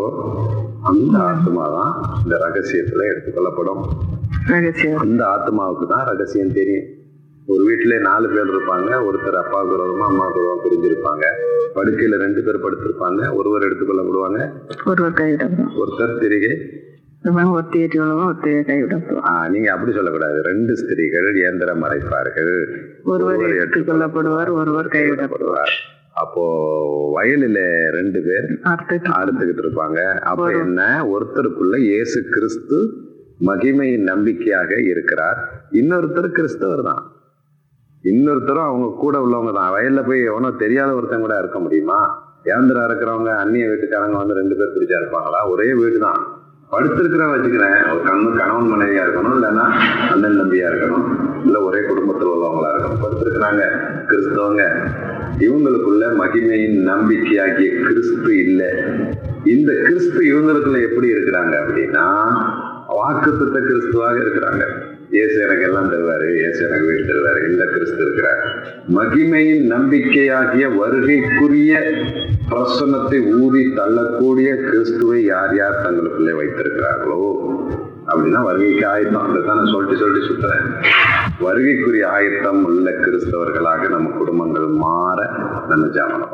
அந்த 0.90 1.16
ஆத்மா 1.24 1.64
தான் 1.68 1.92
இந்த 2.22 2.34
ரகசியத்துல 2.44 3.06
எடுத்துக்கொள்ளப்படும் 3.10 3.84
அந்த 4.98 5.22
ஆத்மாவுக்கு 5.26 5.86
தான் 5.86 6.04
ரகசியம் 6.04 6.52
தெரியும் 6.52 6.88
ஒரு 7.48 7.62
வீட்டுல 7.64 7.94
நாலு 8.00 8.26
பேர் 8.28 8.52
இருப்பாங்க 8.52 8.90
ஒருத்தர் 9.04 9.40
அப்பா 9.40 9.60
விரோதமா 9.62 10.04
அம்மா 10.04 10.26
விரோதம் 10.28 10.62
பிரிஞ்சிருப்பாங்க 10.64 11.24
படுக்கையில 11.74 12.16
ரெண்டு 12.16 12.40
பேர் 12.42 12.62
படுத்திருப்பாங்க 12.62 13.20
ஒருவர் 13.34 13.66
எடுத்துக்கொள்ளப்படுவாங்க 13.66 14.40
ஒருவர் 14.84 15.18
கைவிட 15.18 15.46
ஒருத்தர் 15.76 16.18
திரிகை 16.18 16.54
நீங்க 19.50 19.68
அப்படி 19.72 19.92
சொல்லக்கூடாது 19.92 20.38
ரெண்டு 20.42 20.72
ஸ்திரீகள் 20.76 21.28
இயந்திரம் 21.34 21.82
மறைப்பார்கள் 21.84 22.54
ஒருவர் 23.04 23.44
எடுத்துக்கொள்ளப்படுவார் 23.54 24.50
ஒருவர் 24.52 24.92
கைவிடப்படுவார் 24.92 25.74
அப்போ 26.16 26.42
வயலில 27.14 27.58
ரெண்டு 27.96 28.18
பேர் 28.22 28.46
அறுத்துக்கிட்டு 29.14 29.62
இருப்பாங்க 29.64 30.00
அப்ப 30.24 30.48
என்ன 30.58 30.80
ஒருத்தருக்குள்ள 31.12 31.76
இயேசு 31.86 32.18
கிறிஸ்து 32.28 32.78
மகிமையின் 33.48 34.08
நம்பிக்கையாக 34.10 34.72
இருக்கிறார் 34.90 35.38
இன்னொருத்தர் 35.72 36.28
கிறிஸ்தவர் 36.30 36.82
தான் 36.82 37.02
இன்னொருத்தரும் 38.04 38.68
அவங்க 38.68 38.86
கூட 39.00 39.16
உள்ளவங்க 39.24 39.52
தான் 39.52 39.72
வயல்ல 39.74 40.00
போய் 40.02 40.28
எவனோ 40.30 40.50
தெரியாத 40.56 40.90
ஒருத்தன் 40.94 41.24
கூட 41.24 41.34
இருக்க 41.38 41.58
முடியுமா 41.58 41.98
ஏந்திரா 42.50 42.84
இருக்கிறவங்க 42.88 43.32
அந்நிய 43.40 43.66
வீட்டுக்காரங்க 43.68 44.16
வந்து 44.20 44.38
ரெண்டு 44.40 44.54
பேர் 44.56 44.74
பிடிச்சா 44.74 45.00
இருப்பாங்களா 45.00 45.40
ஒரே 45.50 45.68
வீடு 45.80 45.98
தான் 45.98 46.20
படுத்திருக்கிற 46.70 47.24
வச்சுக்கிறேன் 47.30 47.78
ஒரு 47.90 48.00
கண்ணு 48.04 48.30
கணவன் 48.36 48.70
மனைவியா 48.72 49.02
இருக்கணும் 49.04 49.36
இல்லைன்னா 49.38 49.66
அண்ணன் 50.08 50.40
நம்பியா 50.42 50.68
இருக்கணும் 50.70 51.06
இல்ல 51.44 51.56
ஒரே 51.62 51.80
குடும்பத்தில் 51.88 52.32
உள்ளவங்களா 52.34 52.70
இருக்கணும் 52.72 53.02
படுத்திருக்கிறாங்க 53.02 53.64
கிறிஸ்தவங்க 54.08 54.64
இவங்களுக்குள்ள 55.40 56.04
மகிமையின் 56.16 56.78
நம்பிக்கையாகிய 56.82 57.70
கிறிஸ்து 57.80 58.32
இல்லை 58.36 58.70
இந்த 59.44 59.72
கிறிஸ்து 59.72 60.20
இவங்களுக்குள்ள 60.26 60.80
எப்படி 60.82 61.08
இருக்கிறாங்க 61.10 61.54
அப்படின்னா 61.62 62.06
வாக்குத்த 62.94 63.60
கிறிஸ்துவாக 63.60 64.16
இருக்கிறாங்க 64.20 64.64
இயேசு 65.10 65.36
எனக்கு 65.40 65.64
எல்லாம் 65.64 65.88
தருவாரு 65.88 66.26
இயேசு 66.34 66.60
எனக்கு 66.64 66.86
வீடு 66.86 67.02
தருவாரு 67.04 67.40
இந்த 67.48 67.64
கிறிஸ்து 67.64 68.00
இருக்கிறார் 68.02 68.42
மகிமையின் 68.88 69.64
நம்பிக்கையாகிய 69.66 70.66
வருகைக்குரிய 70.78 71.72
பிரசனத்தை 72.48 73.20
ஊதி 73.38 73.74
தள்ளக்கூடிய 73.74 74.54
கிறிஸ்துவை 74.60 75.24
யார் 75.24 75.54
யார் 75.56 75.82
தங்களுக்குள்ளே 75.82 76.34
வைத்திருக்கிறார்களோ 76.36 77.20
அப்படின்னா 78.12 78.40
வருகைக்கு 78.42 78.84
ஆயத்தம் 78.86 79.24
அதை 79.24 79.40
தான் 79.40 79.58
நான் 79.60 79.72
சொல்லிட்டு 79.72 80.00
சொல்லிட்டு 80.00 80.28
சுற்றுறேன் 80.28 80.66
வருகைக்குரிய 81.42 82.04
ஆயத்தம் 82.12 82.60
உள்ள 82.64 82.90
கிறிஸ்தவர்களாக 82.98 83.88
நம்ம 83.88 84.10
குடும்பங்கள் 84.18 84.68
மாற 84.82 85.20
நம்ம 85.68 85.84
ஜாமனம் 85.96 86.33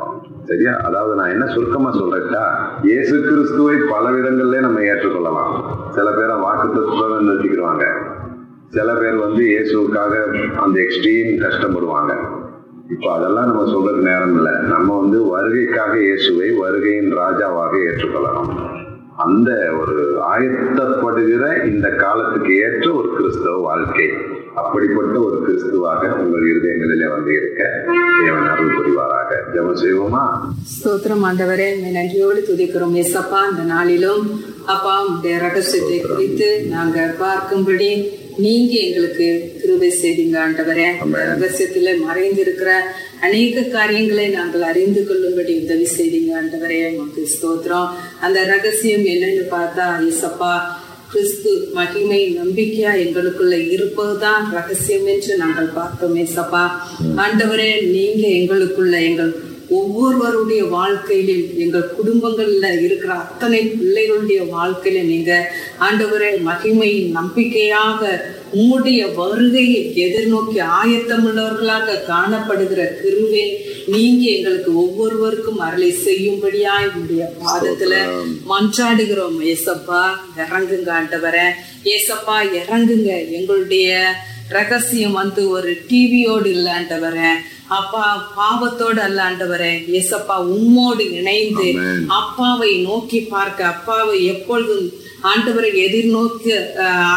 சரியா 0.45 0.73
அதாவது 0.83 1.13
நான் 1.15 1.33
என்ன 1.35 1.45
சுருக்கமா 1.47 1.91
சொல்றேன்டா 1.91 2.43
இயேசு 2.83 3.15
கிறிஸ்துவை 3.19 3.75
பல 3.91 4.05
விதங்கள்ல 4.09 4.59
நம்ம 4.59 4.81
ஏற்றுக்கொள்ளலாம் 4.85 5.53
சில 5.91 6.09
பேரை 6.11 6.37
வாக்கு 6.39 6.67
தத்துவம் 6.69 7.15
நிறுத்திக்கிடுவாங்க 7.21 7.85
சில 8.71 8.89
பேர் 8.93 9.17
வந்து 9.17 9.43
இயேசுக்காக 9.45 10.15
அந்த 10.61 10.75
எக்ஸ்ட்ரீம் 10.81 11.31
கஷ்டப்படுவாங்க 11.41 12.13
இப்போ 12.89 13.07
அதெல்லாம் 13.15 13.49
நம்ம 13.49 13.65
சொல்றது 13.67 14.01
நேரம் 14.01 14.35
இல்லை 14.35 14.53
நம்ம 14.65 14.87
வந்து 15.01 15.19
வருகைக்காக 15.29 15.93
இயேசுவை 16.01 16.49
வருகையின் 16.61 17.11
ராஜாவாக 17.17 17.73
ஏற்றுக்கொள்ளலாம் 17.85 18.51
அந்த 19.19 19.49
ஒரு 19.79 19.95
ஆயத்தப்படுகிற 20.29 21.45
இந்த 21.65 21.87
காலத்துக்கு 21.95 22.51
ஏற்ற 22.65 22.87
ஒரு 22.93 23.09
கிறிஸ்தவ 23.15 23.55
வாழ்க்கை 23.61 24.05
அப்படிப்பட்ட 24.59 25.15
ஒரு 25.19 25.37
கிறிஸ்துவாக 25.41 26.11
உங்கள் 26.19 26.45
இருதயங்களிலே 26.49 27.07
வந்து 27.07 27.31
இருக்க 27.35 27.61
தேவன் 28.19 28.47
அருள் 28.49 28.75
புரிவாராக 28.75 29.41
ஜம 29.53 29.73
செய்வோமா 29.81 30.23
ஸ்தோத்திரம் 30.73 31.25
ஆண்டவரே 31.25 31.67
நன்றியோடு 31.89 32.41
துதிக்கிறோம் 32.41 32.95
எஸ்அப்பா 32.95 33.41
இந்த 33.49 33.65
நாளிலும் 33.73 34.23
அப்பா 34.67 34.95
உடைய 35.09 35.35
ரகசியத்தை 35.39 35.99
குறித்து 36.05 36.49
நாங்க 36.69 36.99
பார்க்கும்படி 37.19 37.91
நீங்க 38.39 38.73
எங்களுக்கு 38.79 39.27
கிருபை 39.61 39.89
செய்தீங்க 39.93 40.37
ஆண்டவரே 40.39 40.87
மறைந்து 41.07 41.95
மறைந்திருக்கிற 42.03 42.71
அநேக 43.21 43.63
காரியங்களை 43.69 44.27
நாங்கள் 44.29 44.63
அறிந்து 44.63 45.01
கொள்ளும்படி 45.03 45.53
உதவி 45.59 45.87
செய்தீங்க 45.91 46.33
ஆண்டவரே 46.35 46.77
உங்களுக்கு 46.89 47.23
ஸ்தோத்திரம் 47.27 47.89
அந்த 48.21 48.39
ரகசியம் 48.45 49.05
என்னன்னு 49.05 49.43
பார்த்தா 49.51 49.87
ஐசப்பா 50.03 50.53
கிறிஸ்து 51.09 51.51
மகிமை 51.73 52.21
நம்பிக்கையா 52.35 52.91
எங்களுக்குள்ள 52.97 53.55
இருப்பதுதான் 53.69 54.43
ரகசியம் 54.51 55.07
என்று 55.07 55.35
நாங்கள் 55.37 55.69
பார்த்தோம் 55.73 56.17
ஏசப்பா 56.17 56.63
ஆண்டவரே 57.23 57.71
நீங்க 57.89 58.23
எங்களுக்குள்ள 58.35 58.95
எங்கள் 59.01 59.31
ஒவ்வொருவருடைய 59.69 60.61
வாழ்க்கையிலும் 60.69 61.45
எங்கள் 61.57 61.93
குடும்பங்கள்ல 61.95 62.67
இருக்கிற 62.79 63.11
அத்தனை 63.17 63.61
பிள்ளைகளுடைய 63.73 64.41
வாழ்க்கையில 64.51 65.03
நீங்க 65.03 65.31
ஆண்டவரை 65.79 66.31
மகிமையின் 66.43 67.11
நம்பிக்கையாக 67.11 68.01
உம்முடைய 68.53 69.01
வருகையை 69.15 69.81
எதிர்நோக்கி 70.03 70.59
ஆயத்தமுள்ளவர்களாக 70.77 71.97
காணப்படுகிற 72.07 72.81
கிருவே 73.01 73.43
நீங்க 73.87 74.23
எங்களுக்கு 74.31 74.71
ஒவ்வொருவருக்கும் 74.75 75.59
அருளை 75.59 75.91
செய்யும்படியா 75.99 76.73
உங்களுடைய 76.85 77.25
பாதத்துல 77.41 77.93
மன்றாடுகிறோம் 78.49 79.37
ஏசப்பா 79.45 80.03
இறங்குங்க 80.41 80.91
ஆண்டவரை 80.91 81.45
ஏசப்பா 81.89 82.37
இறங்குங்க 82.59 83.11
எங்களுடைய 83.31 83.89
ரகசியம் 84.49 85.17
வந்து 85.19 85.41
ஒரு 85.49 85.71
டிவியோடு 85.87 86.49
இல்லாண்டு 86.49 86.97
வரேன் 86.99 87.39
அப்பா 87.77 88.03
பாவத்தோடு 88.35 88.99
அல்ல 88.99 89.19
ஆண்டவரே 89.23 89.73
எசப்பா 89.97 90.35
உம்மோடு 90.53 91.03
இணைந்து 91.17 91.67
அப்பாவை 92.15 92.71
நோக்கி 92.81 93.19
பார்க்க 93.25 93.67
அப்பாவை 93.67 94.15
எப்பொழுதும் 94.25 94.87
ஆண்டவரை 95.23 95.69
எதிர்நோக்கி 95.79 96.51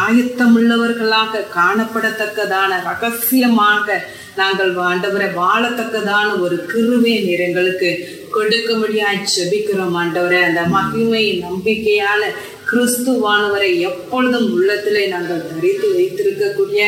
ஆயத்தமுள்ளவர்களாக 0.00 1.43
காணப்படத்தக்கதான 1.55 2.71
ரகசியமாக 2.83 3.97
நாங்கள் 4.35 4.71
ஆண்டவரை 4.85 5.29
வாழத்தக்கதான 5.35 6.27
ஒரு 6.39 6.55
கிருவே 6.71 7.15
கொடுக்க 7.51 7.83
கொடுக்கும்படியாய் 8.35 9.19
செபிக்கிறோம் 9.33 9.97
ஆண்டவரை 9.99 10.39
அந்த 10.41 10.61
மகிமை 10.69 11.25
நம்பிக்கையான 11.43 12.21
கிறிஸ்துவானவரை 12.69 13.71
எப்பொழுதும் 13.81 14.47
உள்ளத்திலே 14.51 15.03
நாங்கள் 15.07 15.47
தரித்து 15.49 15.89
வைத்திருக்கக்கூடிய 15.95 16.83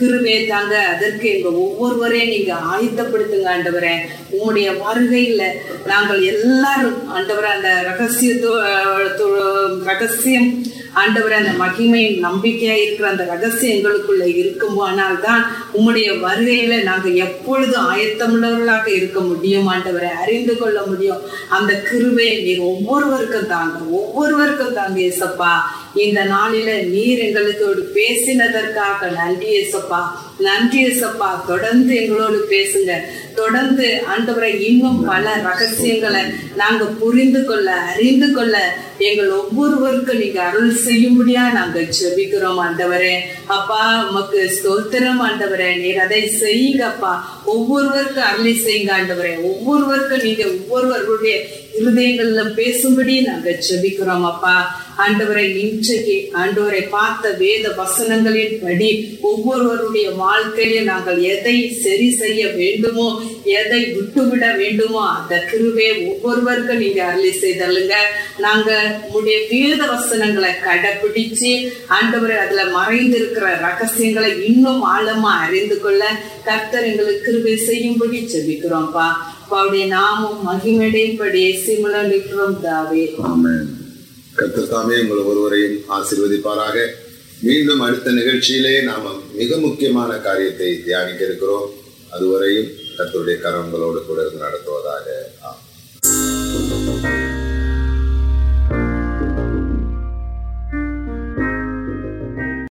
கிருபே 0.00 0.34
தாங்க 0.46 0.74
அதற்கு 0.90 1.26
எங்க 1.30 1.50
ஒவ்வொருவரையும் 1.60 2.32
நீங்க 2.32 2.52
ஆயுத்தப்படுத்துங்க 2.70 3.48
ஆண்டவரே 3.50 3.94
உங்களுடைய 4.30 4.68
வருகையில 4.82 5.44
நாங்கள் 5.86 6.20
எல்லாரும் 6.32 6.98
ஆண்டவரை 7.14 7.50
அந்த 7.50 7.70
ரகசியத்தோ 7.88 8.52
ரகசியம் 9.90 10.50
ஆண்டவர 11.00 11.32
அந்த 11.34 11.52
மகிமையின் 11.58 12.16
நம்பிக்கையா 12.18 12.76
இருக்கிற 12.76 13.06
அந்த 13.10 13.24
ரகசியம் 13.24 13.74
எங்களுக்குள்ள 13.74 14.24
இருக்கும் 14.34 14.78
தான் 15.20 15.42
உம்முடைய 15.72 16.08
வருகையில 16.20 16.78
நாங்க 16.82 17.08
எப்பொழுதும் 17.18 17.88
ஆயத்தமுள்ளவர்களாக 17.90 18.88
இருக்க 18.92 19.20
முடியும் 19.20 19.68
ஆண்டவரை 19.68 20.10
அறிந்து 20.22 20.54
கொள்ள 20.56 20.80
முடியும் 20.86 21.22
அந்த 21.50 21.72
கிருவே 21.88 22.28
நீர் 22.40 22.64
ஒவ்வொருவருக்கும் 22.64 23.46
தாங்க 23.46 23.78
ஒவ்வொருவருக்கும் 23.92 24.74
தாங்க 24.74 24.98
ஏசப்பா 25.02 25.52
இந்த 25.96 26.20
நாளில 26.26 26.70
நீர் 26.88 27.20
எங்களோடு 27.20 27.82
பேசினதற்காக 27.94 29.08
நன்றி 29.16 29.50
எசப்பா 29.56 30.02
நன்றி 30.40 30.80
எசப்பா 30.86 31.30
தொடர்ந்து 31.46 31.92
எங்களோடு 31.96 32.38
பேசுங்க 32.52 32.92
தொடர்ந்து 33.34 33.86
ஆண்டவரை 34.12 34.52
இன்னும் 34.66 35.00
பல 35.04 35.34
ரகசியங்களை 35.42 36.22
நாங்க 36.54 36.84
புரிந்து 37.00 37.40
கொள்ள 37.44 37.68
அறிந்து 37.86 38.28
கொள்ள 38.30 38.56
எங்கள் 39.00 39.30
ஒவ்வொருவருக்கும் 39.32 40.18
நீங்க 40.18 40.40
அருள் 40.42 40.72
செய்யும்படியா 40.84 41.44
நாங்க 41.52 41.84
செபிக்கிறோம் 41.98 42.60
ஆண்டவரே 42.60 43.14
அப்பா 43.56 43.82
உமக்கு 44.02 44.40
ஸ்தோத்திரம் 44.56 45.22
ஆண்டவரே 45.22 45.70
நீர் 45.76 46.02
அதை 46.04 46.22
செய்யுங்கப்பா 46.40 47.12
ஒவ்வொருவருக்கும் 47.46 48.28
அருளை 48.28 48.54
செய்யுங்க 48.58 48.92
ஆண்டவரே 48.96 49.34
ஒவ்வொருவருக்கும் 49.44 50.24
நீங்க 50.24 50.44
ஒவ்வொருவர்களுடைய 50.52 51.36
இருதயங்கள்ல 51.80 52.42
பேசும்படி 52.56 53.14
நாங்க 53.22 53.50
செபிக்கிறோம் 53.66 54.26
அப்பா 54.26 54.54
ஆண்டவரை 55.02 55.44
இன்றைக்கு 55.60 56.16
ஆண்டவரை 56.40 56.80
பார்த்த 56.88 57.30
வேத 57.38 57.66
வசனங்களின் 57.76 58.56
படி 58.62 58.88
ஒவ்வொருவருடைய 59.30 60.06
வாழ்க்கையில 60.20 60.80
நாங்கள் 60.84 61.20
எதை 61.30 61.54
சரி 61.84 62.08
செய்ய 62.16 62.40
வேண்டுமோ 62.56 63.06
எதை 63.54 63.80
விட்டுவிட 63.94 64.46
வேண்டுமோ 64.58 65.02
அந்த 65.12 65.34
கிருவே 65.50 65.88
ஒவ்வொருவருக்கு 66.06 66.76
நீங்க 66.78 67.00
அருளி 67.04 67.32
செய்தல்லுங்க 67.38 67.96
நாங்க 68.40 68.70
உடைய 69.12 69.38
வேத 69.50 69.80
வசனங்களை 69.86 70.52
கடைபிடிச்சு 70.60 71.52
ஆண்டவரை 71.96 72.38
அதுல 72.40 72.64
மறைந்திருக்கிற 72.76 73.46
ரகசியங்களை 73.64 74.32
இன்னும் 74.50 74.84
ஆழமா 74.92 75.34
அறிந்து 75.40 75.78
கொள்ள 75.78 76.02
கர்த்தர் 76.44 76.88
எங்களுக்கு 76.90 77.26
கிருவை 77.26 77.56
செய்யும்படி 77.66 78.20
ஜெபிக்கிறோம்ப்பா 78.32 79.08
அப்பாவுடைய 79.52 79.84
நாமம் 79.92 80.42
மகிமடையும்படி 80.46 81.40
சிமிழல் 81.62 82.12
தாவே 82.60 83.00
கர்த்தர் 84.34 84.68
தாமே 84.68 84.96
உங்கள் 85.00 85.22
ஒருவரையும் 85.24 85.74
ஆசிர்வதிப்பாராக 85.96 86.84
மீண்டும் 87.40 87.82
அடுத்த 87.86 88.12
நிகழ்ச்சியிலே 88.12 88.74
நாம 88.82 89.14
மிக 89.32 89.58
முக்கியமான 89.58 90.20
காரியத்தை 90.20 90.70
தியானிக்க 90.84 91.24
இருக்கிறோம் 91.24 91.66
அதுவரையும் 92.12 92.70
கர்த்தருடைய 92.92 93.38
கரங்களோடு 93.40 94.02
கூட 94.02 94.28
நடத்துவதாக 94.38 95.18
ஆமாம் 95.42 96.49